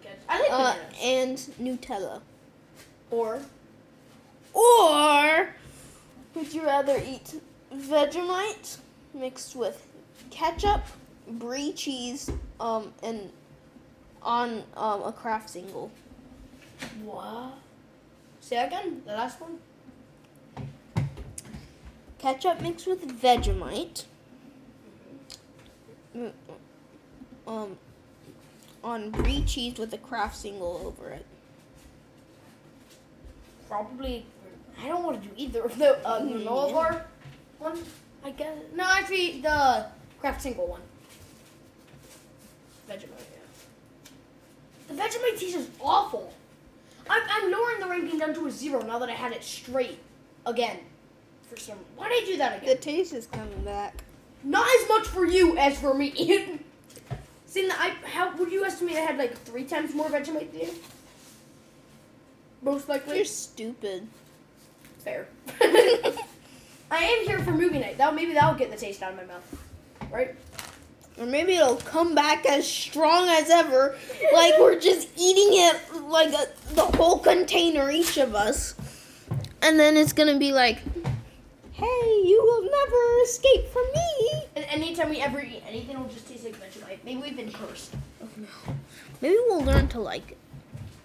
ketchup. 0.03 0.21
I 0.29 0.41
like 0.41 0.51
uh, 0.53 0.75
bananas. 1.03 1.51
and 1.59 1.81
Nutella? 1.81 2.21
or 3.11 3.41
Or 4.55 5.49
would 6.35 6.55
you 6.55 6.63
rather 6.65 7.03
eat 7.05 7.41
Vegemite 7.75 8.79
mixed 9.17 9.57
with 9.57 9.87
ketchup, 10.31 10.83
brie 11.29 11.73
cheese, 11.73 12.31
um, 12.61 12.93
and 13.03 13.31
on 14.23 14.63
um, 14.77 15.03
a 15.03 15.13
Kraft 15.13 15.51
single? 15.51 15.91
What? 17.05 17.55
Say 18.41 18.65
again. 18.65 19.03
The 19.07 19.13
last 19.13 19.41
one. 19.41 19.59
ketchup 22.19 22.61
mixed 22.61 22.87
with 22.87 23.21
Vegemite. 23.21 24.05
Mm, 26.17 26.33
Um, 27.47 27.79
on 28.83 29.11
brie 29.11 29.43
cheese 29.45 29.79
with 29.79 29.93
a 29.93 29.99
Kraft 29.99 30.37
single 30.37 30.81
over 30.87 31.11
it. 31.11 31.27
Probably. 33.69 34.25
I 34.83 34.89
don't 34.89 35.03
want 35.05 35.23
to 35.23 35.29
do 35.29 35.35
either 35.37 35.63
of 35.63 35.79
the 35.79 35.97
uh, 36.07 36.21
Mm, 36.21 36.45
granola 36.45 36.73
bar 36.73 37.07
one. 37.59 37.79
I 38.27 38.33
guess 38.33 38.59
no, 38.75 38.83
actually 38.83 39.41
the 39.41 39.87
Kraft 40.19 40.43
single 40.43 40.67
one. 40.67 40.81
Vegemite. 42.91 43.23
Yeah. 43.33 44.09
The 44.89 44.95
Vegemite 44.95 45.39
taste 45.39 45.57
is 45.57 45.69
awful. 45.81 46.35
I'm, 47.09 47.23
I'm 47.31 47.53
lowering 47.53 47.79
the 47.79 47.87
ranking 47.87 48.19
down 48.19 48.35
to 48.35 48.49
a 48.49 48.51
zero 48.51 48.83
now 48.83 48.99
that 48.99 49.09
I 49.09 49.12
had 49.12 49.31
it 49.31 49.45
straight 49.45 50.01
again. 50.45 50.79
For 51.49 51.57
some, 51.57 51.79
why 51.95 52.09
did 52.09 52.25
I 52.25 52.27
do 52.27 52.37
that 52.39 52.57
again? 52.59 52.75
The 52.75 52.83
taste 52.83 53.12
is 53.12 53.27
coming 53.27 53.62
back. 53.65 54.03
Not 54.43 54.67
as 54.81 54.89
much 54.89 55.07
for 55.07 55.25
you 55.25 55.57
as 55.57 55.79
for 55.79 55.95
me. 55.95 56.11
Seeing 57.47 57.69
that 57.69 57.79
I, 57.79 58.09
how 58.09 58.37
would 58.37 58.51
you 58.51 58.65
estimate 58.65 58.97
I 58.97 59.01
had 59.01 59.19
like 59.19 59.39
three 59.39 59.65
times 59.65 59.95
more 59.95 60.09
Vegemite 60.09 60.51
than 60.51 60.62
you? 60.62 60.75
Most 62.61 62.89
likely. 62.89 63.17
You're 63.17 63.25
stupid. 63.25 64.09
Fair. 64.99 65.29
I 66.90 66.99
am 66.99 67.27
here 67.27 67.38
for 67.40 67.51
movie 67.51 67.79
night. 67.79 67.99
That 67.99 68.14
maybe 68.14 68.33
that'll 68.33 68.55
get 68.55 68.70
the 68.70 68.77
taste 68.77 69.03
out 69.03 69.12
of 69.12 69.16
my 69.16 69.25
mouth, 69.25 69.64
right? 70.11 70.35
Or 71.18 71.27
maybe 71.27 71.55
it'll 71.55 71.77
come 71.77 72.14
back 72.14 72.44
as 72.46 72.70
strong 72.70 73.29
as 73.29 73.49
ever, 73.51 73.96
like 74.35 74.55
we're 74.59 74.79
just 74.79 75.09
eating 75.16 75.49
it 75.51 76.03
like 76.05 76.29
a, 76.29 76.46
the 76.75 76.85
whole 76.85 77.18
container, 77.18 77.90
each 77.90 78.18
of 78.18 78.35
us. 78.35 78.75
And 79.62 79.81
then 79.81 79.96
it's 79.96 80.12
gonna 80.12 80.38
be 80.38 80.53
like, 80.53 80.79
hey, 81.72 82.22
you 82.25 82.40
will 82.42 82.62
never 82.62 83.22
escape 83.25 83.66
from 83.68 83.87
me. 83.94 84.42
And 84.57 84.64
anytime 84.66 85.09
we 85.09 85.20
ever 85.20 85.40
eat 85.40 85.62
anything, 85.66 85.96
it'll 85.96 86.09
just 86.09 86.29
taste 86.29 86.44
like 86.44 86.57
Vegemite. 86.61 86.99
Maybe 87.05 87.20
we've 87.20 87.37
been 87.37 87.53
cursed. 87.53 87.94
Oh 88.22 88.29
no. 88.37 88.75
Maybe 89.22 89.37
we'll 89.46 89.64
learn 89.64 89.88
to 89.88 90.01
like 90.01 90.33
it. 90.33 90.38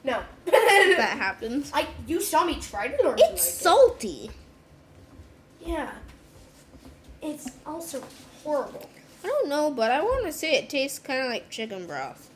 No. 0.04 0.22
if 0.46 0.98
that 0.98 1.18
happens. 1.18 1.72
I 1.74 1.88
you 2.06 2.20
saw 2.20 2.44
me 2.44 2.60
try 2.60 2.90
to 2.90 3.04
learn 3.04 3.16
to 3.16 3.24
like 3.24 3.32
It's 3.34 3.48
it. 3.48 3.64
Yeah. 5.66 5.92
It's 7.22 7.50
also 7.66 8.04
horrible. 8.44 8.90
I 9.24 9.28
don't 9.28 9.50
know, 9.50 9.70
but 9.72 9.92
I 9.92 10.02
want 10.02 10.26
to 10.26 10.32
say 10.32 10.56
it 10.56 10.70
tastes 10.70 10.98
kind 11.00 11.22
of 11.22 11.28
like 11.28 11.50
chicken 11.50 11.86
broth. 11.86 12.30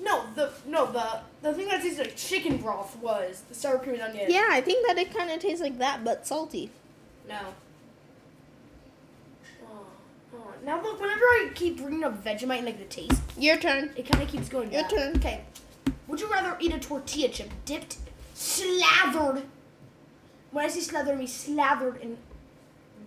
No, 0.00 0.24
the 0.34 0.50
no 0.66 0.90
the 0.90 1.20
the 1.42 1.54
thing 1.54 1.68
that 1.68 1.82
tastes 1.82 1.98
like 1.98 2.16
chicken 2.16 2.58
broth 2.58 2.96
was 2.96 3.42
the 3.48 3.54
sour 3.54 3.78
cream 3.78 3.94
and 3.94 4.02
onion. 4.02 4.26
Yeah, 4.28 4.48
I 4.50 4.60
think 4.60 4.86
that 4.86 4.98
it 4.98 5.14
kind 5.14 5.30
of 5.30 5.40
tastes 5.40 5.60
like 5.60 5.78
that, 5.78 6.04
but 6.04 6.26
salty. 6.26 6.70
No. 7.28 7.38
Oh, 9.64 9.86
oh. 10.34 10.54
Now 10.64 10.82
look, 10.82 11.00
whenever 11.00 11.20
I 11.20 11.50
keep 11.54 11.78
bringing 11.80 12.02
up 12.04 12.24
Vegemite 12.24 12.58
and 12.58 12.66
like 12.66 12.78
the 12.78 12.84
taste, 12.84 13.20
Your 13.38 13.56
turn. 13.56 13.90
It 13.96 14.08
kind 14.08 14.22
of 14.22 14.28
keeps 14.28 14.48
going. 14.48 14.72
Your 14.72 14.88
turn. 14.88 15.16
Okay. 15.16 15.42
Would 16.08 16.20
you 16.20 16.30
rather 16.30 16.56
eat 16.60 16.74
a 16.74 16.78
tortilla 16.80 17.28
chip 17.28 17.50
dipped, 17.64 17.96
slathered? 18.34 19.44
When 20.52 20.66
I 20.66 20.68
say 20.68 20.80
slathered, 20.80 21.14
I 21.14 21.16
mean 21.16 21.26
slathered 21.26 22.00
in 22.02 22.18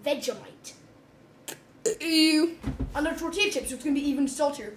Vegemite 0.04 0.74
Ew. 2.02 2.58
on 2.96 3.04
the 3.04 3.12
tortilla 3.12 3.52
chips, 3.52 3.70
so 3.70 3.76
it's 3.76 3.84
gonna 3.84 3.94
be 3.94 4.08
even 4.08 4.28
saltier. 4.28 4.76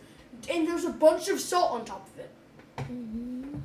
And 0.50 0.68
there's 0.68 0.85
a 0.85 0.90
bunch 0.90 1.28
of 1.28 1.40
salt 1.40 1.72
on 1.72 1.85
top 1.85 2.07
of 2.12 2.18
it. 2.18 2.31
Mm-hmm. 2.76 3.57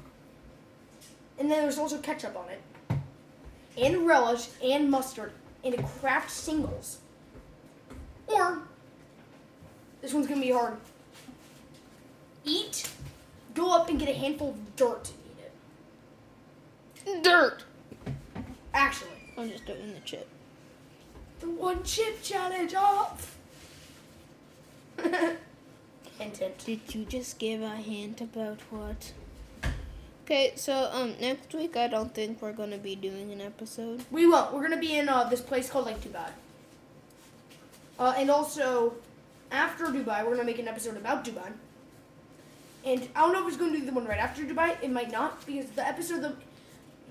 And 1.37 1.51
then 1.51 1.61
there's 1.61 1.77
also 1.77 1.97
ketchup 1.97 2.37
on 2.37 2.45
it, 2.49 2.61
and 3.77 4.07
relish, 4.07 4.47
and 4.63 4.89
mustard, 4.89 5.33
and 5.63 5.75
a 5.75 5.83
Kraft 5.83 6.31
singles. 6.31 6.99
Or 8.27 8.59
this 10.01 10.13
one's 10.13 10.27
gonna 10.27 10.39
be 10.39 10.51
hard. 10.51 10.77
Eat, 12.45 12.89
go 13.53 13.75
up 13.75 13.89
and 13.89 13.99
get 13.99 14.07
a 14.07 14.13
handful 14.13 14.51
of 14.51 14.75
dirt 14.77 15.03
to 15.05 15.11
eat 15.11 15.37
it. 17.05 17.23
Dirt. 17.23 17.65
Actually, 18.73 19.11
I'm 19.37 19.49
just 19.49 19.65
doing 19.65 19.93
the 19.93 19.99
chip. 20.01 20.27
the 21.39 21.49
one 21.49 21.83
chip 21.83 22.21
challenge 22.23 22.73
off. 22.73 23.37
hint, 24.97 26.37
hint. 26.37 26.57
Did 26.65 26.95
you 26.95 27.05
just 27.05 27.37
give 27.39 27.61
a 27.61 27.75
hint 27.75 28.21
about 28.21 28.59
what? 28.69 29.13
Okay, 30.25 30.53
so 30.55 30.89
um 30.93 31.15
next 31.19 31.53
week 31.53 31.75
I 31.75 31.87
don't 31.87 32.13
think 32.15 32.41
we're 32.41 32.53
gonna 32.53 32.77
be 32.77 32.95
doing 32.95 33.31
an 33.31 33.41
episode. 33.41 34.05
We 34.09 34.27
won't. 34.27 34.53
We're 34.53 34.61
gonna 34.61 34.77
be 34.77 34.97
in 34.97 35.09
uh, 35.09 35.25
this 35.25 35.41
place 35.41 35.69
called 35.69 35.85
Lake 35.85 36.01
Dubai. 36.01 36.29
Uh, 37.99 38.13
and 38.17 38.29
also, 38.31 38.93
after 39.51 39.85
Dubai, 39.85 40.25
we're 40.25 40.31
gonna 40.35 40.45
make 40.45 40.59
an 40.59 40.67
episode 40.67 40.97
about 40.97 41.25
Dubai. 41.25 41.51
And 42.85 43.07
I 43.15 43.19
don't 43.21 43.33
know 43.33 43.41
if 43.41 43.47
it's 43.49 43.57
gonna 43.57 43.73
be 43.73 43.81
the 43.81 43.91
one 43.91 44.05
right 44.05 44.19
after 44.19 44.43
Dubai. 44.43 44.77
It 44.81 44.91
might 44.91 45.11
not 45.11 45.45
because 45.45 45.69
the 45.71 45.85
episode 45.87 46.21
the 46.21 46.35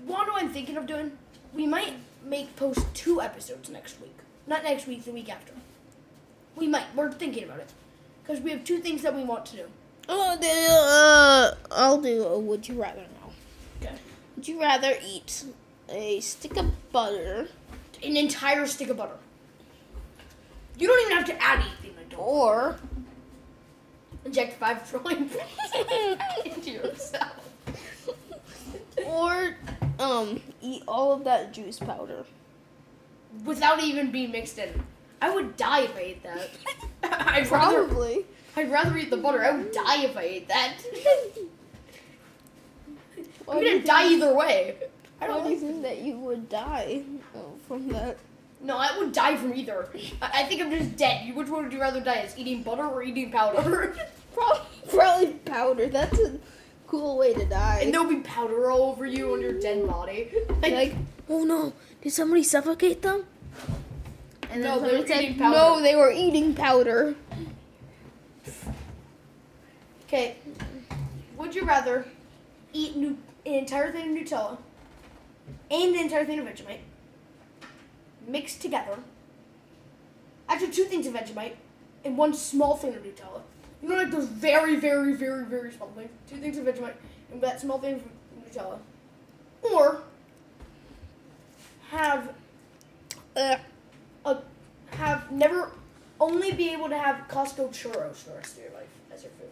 one 0.05 0.27
I'm 0.33 0.49
thinking 0.49 0.75
of 0.77 0.85
doing, 0.87 1.11
we 1.53 1.67
might 1.67 1.93
make 2.23 2.55
post 2.55 2.85
two 2.93 3.21
episodes 3.21 3.69
next 3.69 4.01
week. 4.01 4.15
Not 4.47 4.63
next 4.63 4.87
week, 4.87 5.05
the 5.05 5.11
week 5.11 5.29
after. 5.29 5.53
We 6.55 6.67
might. 6.67 6.85
We're 6.95 7.11
thinking 7.11 7.43
about 7.43 7.59
it 7.59 7.71
because 8.23 8.41
we 8.41 8.51
have 8.51 8.63
two 8.63 8.79
things 8.79 9.01
that 9.01 9.15
we 9.15 9.23
want 9.23 9.45
to 9.47 9.57
do. 9.57 9.65
Oh, 10.09 10.37
uh, 10.37 11.55
I'll 11.71 12.01
do 12.01 12.23
a 12.23 12.37
would 12.37 12.67
you 12.67 12.81
rather 12.81 13.01
now. 13.01 13.31
Okay. 13.81 13.95
Would 14.35 14.47
you 14.47 14.59
rather 14.59 14.93
eat 15.05 15.45
a 15.89 16.19
stick 16.19 16.57
of 16.57 16.91
butter 16.91 17.47
An 18.03 18.17
entire 18.17 18.67
stick 18.67 18.89
of 18.89 18.97
butter. 18.97 19.17
You 20.77 20.87
don't 20.87 21.01
even 21.05 21.17
have 21.17 21.25
to 21.27 21.41
add 21.41 21.59
anything. 21.59 21.79
Or 22.17 22.77
Inject 24.25 24.53
five 24.59 24.89
trillion 24.89 25.29
into 26.45 26.71
yourself. 26.71 27.31
or 29.05 29.57
um 29.99 30.41
eat 30.61 30.83
all 30.87 31.13
of 31.13 31.23
that 31.25 31.53
juice 31.53 31.79
powder? 31.79 32.25
without 33.45 33.81
even 33.81 34.11
being 34.11 34.31
mixed 34.31 34.59
in. 34.59 34.83
I 35.19 35.33
would 35.33 35.57
die 35.57 35.81
if 35.81 35.95
I 35.95 35.99
ate 36.01 36.23
that. 36.23 36.49
I'd 37.03 37.49
rather, 37.49 37.83
Probably. 37.85 38.25
I'd 38.55 38.69
rather 38.71 38.95
eat 38.95 39.09
the 39.09 39.17
butter. 39.17 39.43
I 39.43 39.51
would 39.51 39.71
die 39.71 40.03
if 40.03 40.15
I 40.15 40.21
ate 40.21 40.47
that. 40.49 40.73
Why 43.45 43.55
I'm 43.57 43.63
gonna 43.63 43.81
die 43.83 44.07
either 44.09 44.33
way. 44.35 44.75
I 45.19 45.25
don't 45.25 45.43
do 45.43 45.49
you 45.49 45.55
like. 45.55 45.63
think 45.65 45.81
that 45.81 45.97
you 46.01 46.17
would 46.19 46.47
die 46.49 47.01
from 47.67 47.87
that? 47.89 48.17
No, 48.61 48.77
I 48.77 48.95
would 48.99 49.11
die 49.13 49.35
from 49.35 49.55
either. 49.55 49.89
I, 50.21 50.41
I 50.41 50.43
think 50.45 50.61
I'm 50.61 50.69
just 50.69 50.95
dead. 50.95 51.25
You- 51.25 51.33
Which 51.33 51.49
one 51.49 51.63
would 51.63 51.73
you 51.73 51.81
rather 51.81 52.01
die 52.01 52.17
as? 52.17 52.37
Eating 52.37 52.61
butter 52.61 52.85
or 52.85 53.01
eating 53.01 53.31
powder? 53.31 53.95
Probably, 54.35 54.61
probably 54.89 55.27
powder. 55.45 55.87
That's 55.87 56.19
a 56.19 56.39
cool 56.93 57.17
way 57.17 57.33
to 57.33 57.45
die. 57.45 57.79
and 57.81 57.91
there'll 57.91 58.07
be 58.07 58.17
powder 58.21 58.69
all 58.69 58.83
over 58.91 59.05
you 59.07 59.33
on 59.33 59.41
your 59.41 59.59
dead 59.59 59.87
body. 59.87 60.29
Like, 60.61 60.73
like, 60.73 60.95
oh 61.27 61.43
no, 61.43 61.73
did 62.01 62.11
somebody 62.13 62.43
suffocate 62.43 63.01
them? 63.01 63.25
And 64.51 64.61
No, 64.61 64.79
they 64.79 64.89
somebody 64.89 65.01
were 65.01 65.07
said, 65.07 65.23
eating 65.23 65.37
powder. 65.39 65.57
No, 65.57 65.81
they 65.81 65.95
were 65.95 66.11
eating 66.11 66.53
powder. 66.53 67.15
okay. 70.07 70.35
Would 71.37 71.55
you 71.55 71.63
rather 71.65 72.05
eat 72.73 72.95
nu- 72.95 73.17
an 73.45 73.53
entire 73.53 73.91
thing 73.91 74.15
of 74.15 74.23
Nutella 74.23 74.57
and 75.71 75.95
an 75.95 75.99
entire 76.01 76.25
thing 76.25 76.37
of 76.39 76.45
Vegemite 76.45 76.79
mixed 78.27 78.61
together? 78.61 78.99
Actually, 80.47 80.71
two 80.71 80.83
things 80.83 81.07
of 81.07 81.13
Vegemite 81.15 81.55
and 82.05 82.17
one 82.17 82.33
small 82.35 82.75
thing 82.77 82.93
of 82.93 83.01
Nutella. 83.03 83.41
You 83.83 83.89
know, 83.89 83.95
like 83.97 84.11
those 84.11 84.27
very, 84.29 84.77
very, 84.77 85.13
very, 85.13 85.43
very 85.43 85.71
small 85.73 85.89
things. 85.89 86.09
Two 86.29 86.37
things 86.37 86.57
of 86.57 86.63
Vegemite 86.65 86.93
and 87.33 87.41
that 87.41 87.59
small 87.59 87.77
thing 87.79 87.95
of 87.95 88.01
Nutella. 88.55 88.79
Or 89.61 90.01
have 91.91 92.33
Ugh. 93.35 93.59
a 94.25 94.37
have 94.91 95.29
never 95.31 95.71
only 96.21 96.53
be 96.53 96.69
able 96.69 96.87
to 96.87 96.97
have 96.97 97.27
Costco 97.27 97.69
churros 97.71 98.15
for 98.15 98.29
the 98.29 98.35
rest 98.37 98.57
of 98.57 98.63
your 98.63 98.71
life 98.73 98.87
as 99.13 99.23
your 99.23 99.31
food. 99.33 99.49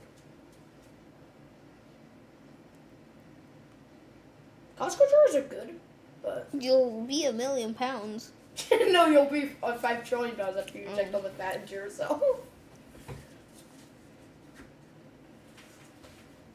Costco 4.80 5.02
churros 5.02 5.36
are 5.36 5.48
good, 5.48 5.80
but 6.24 6.48
You'll 6.58 7.02
be 7.02 7.26
a 7.26 7.34
million 7.34 7.74
pounds. 7.74 8.32
no, 8.72 9.08
you'll 9.08 9.26
be 9.26 9.52
on 9.64 9.78
five 9.80 10.08
trillion 10.08 10.36
pounds 10.36 10.58
after 10.58 10.78
you 10.78 10.86
inject 10.88 11.12
Mm. 11.12 11.16
all 11.16 11.22
the 11.22 11.30
fat 11.32 11.56
into 11.58 11.74
yourself. 11.76 12.22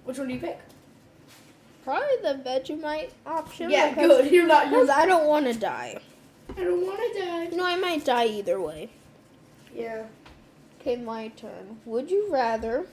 Which 0.07 0.19
one 0.19 0.29
do 0.29 0.35
you 0.35 0.41
pick? 0.41 0.59
Probably 1.85 2.07
the 2.23 2.41
Vegemite 2.45 3.11
option. 3.27 3.71
yeah, 3.71 3.91
because- 3.91 4.23
good. 4.23 4.31
You're 4.33 4.47
not. 4.47 4.71
Because 4.71 4.89
I 4.89 5.05
don't 5.05 5.27
want 5.27 5.47
to 5.47 5.55
die. 5.55 5.99
I 6.57 6.65
don't 6.65 6.87
want 6.87 7.01
to 7.13 7.21
die. 7.21 7.45
You 7.51 7.57
know, 7.57 7.67
I 7.67 7.77
might 7.77 8.05
die 8.05 8.27
either 8.27 8.61
way. 8.61 8.89
Yeah. 9.75 10.05
Okay, 10.81 10.97
my 10.97 11.29
turn. 11.29 11.81
Would 11.85 12.11
you 12.11 12.29
rather 12.31 12.87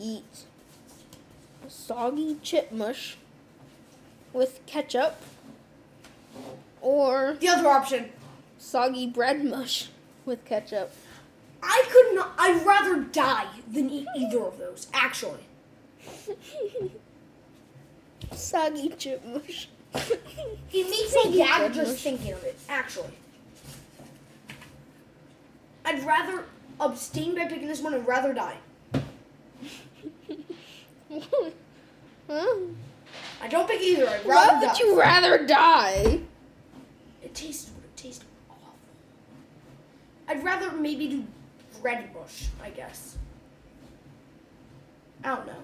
eat 0.00 0.44
soggy 1.68 2.36
chip 2.42 2.72
mush 2.72 3.16
with 4.32 4.60
ketchup 4.66 5.20
or 6.80 7.36
The 7.40 7.48
other 7.48 7.68
option. 7.68 8.10
Soggy 8.58 9.06
bread 9.06 9.44
mush 9.44 9.88
with 10.26 10.44
ketchup. 10.44 10.92
I 11.66 11.84
could 11.90 12.14
not. 12.14 12.32
I'd 12.38 12.64
rather 12.66 13.00
die 13.00 13.46
than 13.72 13.88
eat 13.90 14.06
either 14.16 14.44
of 14.44 14.58
those. 14.58 14.86
Actually, 14.92 15.40
Soggy 18.32 18.90
chip 18.98 19.24
mush. 19.24 19.68
it 19.94 20.90
makes 20.90 21.14
me 21.24 21.36
gag 21.38 21.72
just 21.72 21.98
thinking 22.02 22.32
of 22.32 22.44
it. 22.44 22.58
Actually, 22.68 23.14
I'd 25.84 26.04
rather 26.04 26.44
abstain 26.80 27.34
by 27.34 27.46
picking 27.46 27.68
this 27.68 27.80
one 27.80 27.94
and 27.94 28.06
rather 28.06 28.34
die. 28.34 28.56
huh? 32.28 32.56
I 33.40 33.48
don't 33.48 33.68
pick 33.68 33.80
either. 33.80 34.08
I'd 34.08 34.26
rather 34.26 34.52
Why 34.56 34.60
would 34.60 34.66
die. 34.66 34.78
you 34.80 34.98
rather 35.00 35.46
die? 35.46 36.20
It 37.22 37.34
tastes 37.34 37.70
it 37.70 37.96
tastes 37.96 38.24
awful. 38.50 38.74
I'd 40.28 40.42
rather 40.44 40.72
maybe 40.72 41.08
do 41.08 41.24
bread 41.84 42.08
mush, 42.14 42.48
I 42.62 42.70
guess. 42.70 43.18
I 45.22 45.36
don't 45.36 45.46
know. 45.46 45.62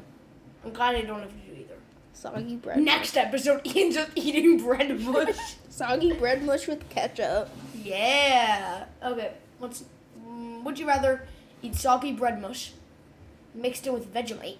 I'm 0.62 0.70
glad 0.70 0.94
I 0.94 1.00
don't 1.00 1.20
have 1.20 1.30
to 1.30 1.50
do 1.50 1.58
either. 1.58 1.76
Soggy 2.12 2.56
bread. 2.56 2.78
Next 2.78 3.16
episode, 3.16 3.66
Ian's 3.74 3.94
just 3.94 4.10
eating 4.14 4.58
bread 4.58 5.00
mush. 5.00 5.28
mush. 5.28 5.54
Soggy 5.70 6.12
bread 6.12 6.42
mush 6.42 6.68
with 6.68 6.86
ketchup. 6.90 7.48
yeah. 7.74 8.84
Okay. 9.02 9.32
What's? 9.58 9.84
Mm, 10.22 10.62
would 10.62 10.78
you 10.78 10.86
rather 10.86 11.26
eat 11.62 11.74
soggy 11.74 12.12
bread 12.12 12.40
mush 12.40 12.72
mixed 13.54 13.86
in 13.86 13.94
with 13.94 14.12
Vegemite, 14.12 14.58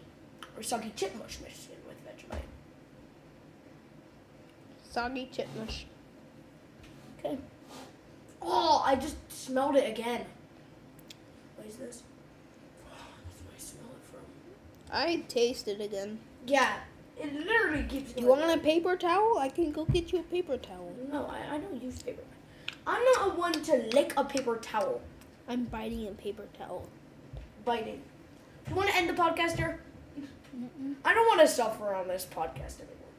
or 0.57 0.63
soggy 0.63 0.93
chip 0.97 1.15
mush 1.17 1.39
mixed 1.43 1.69
in 1.69 1.77
with 1.87 1.99
Vegemite? 2.07 2.49
Soggy 4.91 5.29
chip 5.31 5.49
mush. 5.59 5.85
Okay. 7.19 7.37
Oh, 8.41 8.83
I 8.83 8.95
just 8.97 9.17
smelled 9.31 9.77
it 9.77 9.87
again. 9.87 10.25
Is 11.71 11.77
this? 11.77 12.03
That's 12.85 13.43
where 13.45 13.55
I 13.55 13.61
smell 13.61 13.91
it 13.93 14.05
from. 14.11 14.23
I 14.93 15.23
taste 15.29 15.69
it 15.69 15.81
again. 15.81 16.19
Yeah, 16.45 16.79
it 17.17 17.33
literally 17.33 17.85
keeps 17.85 18.13
You 18.17 18.27
want 18.27 18.43
a 18.43 18.59
paper 18.59 18.97
towel? 18.97 19.39
I 19.39 19.51
can 19.51 19.71
go 19.71 19.85
get 19.85 20.13
you 20.13 20.19
a 20.19 20.25
paper 20.25 20.57
towel. 20.57 20.93
No, 21.13 21.27
I, 21.27 21.55
I 21.55 21.59
don't 21.59 21.81
use 21.81 22.03
paper. 22.03 22.23
I'm 22.89 23.01
not 23.15 23.29
a 23.29 23.39
one 23.39 23.53
to 23.53 23.89
lick 23.95 24.15
a 24.17 24.25
paper 24.25 24.57
towel. 24.57 25.01
I'm 25.49 25.67
biting 25.67 26.09
a 26.09 26.11
paper 26.11 26.43
towel. 26.59 26.89
Biting. 27.65 28.03
You 28.69 28.75
want 28.75 28.89
to 28.89 28.97
end 28.97 29.09
the 29.09 29.15
podcast 29.15 29.55
here? 29.57 29.81
I 31.05 31.15
don't 31.15 31.29
want 31.29 31.41
to 31.41 31.47
suffer 31.47 31.95
on 31.95 32.09
this 32.09 32.27
podcast 32.29 32.81
anymore. 32.81 33.15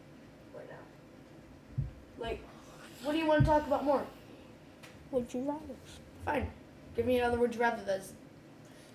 Right 0.53 0.69
now. 0.69 1.85
Like, 2.19 2.43
what 3.03 3.13
do 3.13 3.17
you 3.17 3.27
want 3.27 3.39
to 3.39 3.45
talk 3.45 3.65
about 3.65 3.85
more? 3.85 4.05
Would 5.11 5.33
you 5.33 5.39
rather? 5.43 5.61
Fine. 6.25 6.51
Give 6.97 7.05
me 7.05 7.17
another 7.17 7.39
would 7.39 7.55
you 7.55 7.61
rather 7.61 7.81
that's 7.85 8.11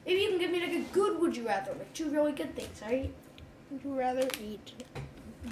Maybe 0.06 0.20
you 0.20 0.28
can 0.30 0.38
give 0.38 0.50
me 0.52 0.60
like 0.60 0.72
a 0.72 0.80
good 0.92 1.20
would 1.20 1.36
you 1.36 1.46
rather, 1.46 1.72
like 1.72 1.92
two 1.92 2.08
really 2.10 2.32
good 2.32 2.54
things, 2.54 2.80
alright? 2.82 3.12
Would 3.70 3.82
you 3.84 3.92
rather 3.98 4.28
eat 4.42 4.72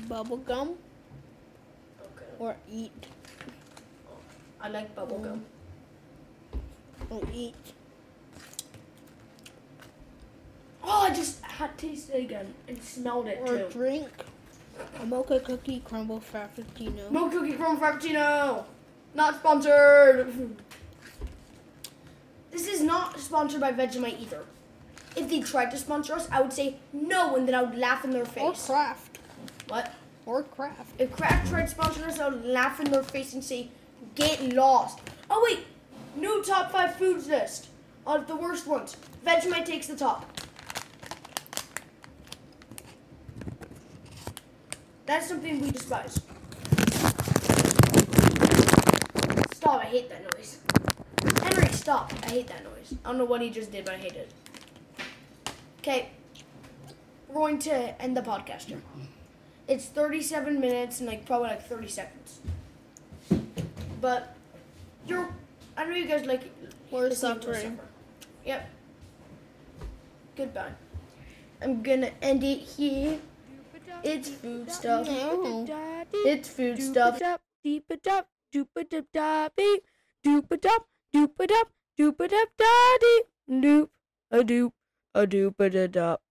bubble 0.09 0.37
gum 0.39 0.75
Okay. 2.01 2.25
or 2.39 2.57
eat 2.71 3.07
I 4.61 4.69
like 4.69 4.95
bubble 4.95 5.19
gum. 5.19 5.45
Mm. 7.11 7.11
or 7.11 7.23
eat 7.33 7.55
Oh, 10.87 11.07
I 11.11 11.15
just 11.15 11.41
had 11.43 11.77
tasted 11.79 12.15
it 12.17 12.25
again 12.25 12.55
and 12.69 12.81
smelled 12.83 13.27
it 13.27 13.39
or 13.43 13.59
too. 13.59 13.69
drink 13.71 14.09
a 15.01 15.07
mocha 15.07 15.41
cookie 15.41 15.81
crumble 15.85 16.21
frappuccino? 16.21 17.11
Milk 17.11 17.33
cookie 17.33 17.53
crumb 17.55 17.79
frappuccino. 17.81 18.65
Not 19.15 19.37
sponsored. 19.37 20.57
This 22.55 22.69
is 22.69 22.83
not 22.83 23.19
sponsored 23.19 23.61
by 23.61 23.73
Vegemite 23.73 24.21
either. 24.21 24.45
If 25.17 25.29
they 25.29 25.41
tried 25.41 25.73
to 25.73 25.77
sponsor 25.77 26.15
us, 26.15 26.29
I 26.31 26.41
would 26.41 26.53
say 26.53 26.77
no, 26.93 27.35
and 27.35 27.49
then 27.49 27.55
I 27.57 27.63
would 27.63 27.77
laugh 27.77 28.05
in 28.05 28.13
their 28.13 28.25
face. 28.25 28.45
Or 28.45 28.55
Kraft. 28.55 29.19
What? 29.67 29.93
Or 30.25 30.45
Kraft. 30.45 30.93
If 31.01 31.11
Kraft 31.11 31.49
tried 31.49 31.63
to 31.63 31.69
sponsor 31.69 32.05
us, 32.05 32.21
I 32.21 32.29
would 32.29 32.45
laugh 32.45 32.79
in 32.79 32.93
their 32.93 33.03
face 33.03 33.35
and 33.35 33.43
say, 33.43 33.71
"Get 34.15 34.41
lost." 34.53 35.01
Oh 35.29 35.45
wait, 35.45 35.67
new 36.15 36.45
top 36.45 36.71
five 36.71 36.95
foods 36.95 37.27
list 37.27 37.67
of 38.07 38.29
the 38.29 38.37
worst 38.37 38.69
ones. 38.69 38.97
Vegemite 39.27 39.65
takes 39.65 39.89
the 39.89 39.97
top. 39.97 40.31
That's 45.07 45.27
something 45.27 45.61
we 45.61 45.73
despise. 45.73 46.21
Stop! 49.55 49.81
I 49.81 49.87
hate 49.87 50.09
that 50.09 50.23
noise. 50.37 50.59
Stop! 51.85 52.15
I 52.23 52.31
hate 52.31 52.47
that 52.47 52.65
noise. 52.65 52.95
I 53.05 53.09
don't 53.11 53.19
know 53.19 53.27
what 53.27 53.43
he 53.43 53.51
just 53.51 53.71
did, 53.71 53.85
but 53.85 53.93
I 53.93 53.99
hate 53.99 54.15
it. 54.15 54.31
Okay, 55.81 56.09
we're 57.29 57.35
going 57.35 57.59
to 57.59 58.01
end 58.01 58.17
the 58.17 58.23
podcast 58.23 58.63
here. 58.63 58.81
It's 59.69 59.85
37 59.85 60.59
minutes 60.59 61.01
and 61.01 61.07
like 61.11 61.27
probably 61.27 61.49
like 61.49 61.69
30 61.69 61.89
seconds. 61.89 62.41
But 64.01 64.35
you're, 65.07 65.29
I 65.77 65.85
know 65.85 65.95
you 65.95 66.07
guys 66.07 66.25
like 66.25 66.51
We're 66.91 67.11
listening 67.11 67.41
to 67.41 67.51
us 67.51 67.57
suffering. 67.57 67.77
suffer. 67.77 67.89
Yep. 68.47 68.71
Goodbye. 70.37 70.73
I'm 71.61 71.83
gonna 71.83 72.13
end 72.23 72.45
it 72.45 72.61
here. 72.61 73.19
It's 74.03 74.31
food 74.31 74.73
stuff. 74.73 75.07
No. 75.07 75.67
It's 76.15 76.49
food 76.49 76.83
stuff. 76.83 77.21
Deep 77.63 77.85
a 77.91 77.97
dup, 77.99 78.29
doop 78.55 78.69
a 78.75 78.85
dup 78.85 79.53
doop 80.25 80.51
a 80.51 80.57
dup, 80.57 80.89
doop 81.15 81.39
a 81.41 81.47
dup, 81.47 81.69
doop 81.97 82.21
a 82.21 82.29
dup 82.29 82.49
da 82.59 82.73
doop 83.63 83.91
a 84.31 84.43
doop, 84.43 84.73
a 85.15 85.27
doop 85.27 85.61
a 85.61 85.71
da 85.71 85.87
dup. 85.87 86.24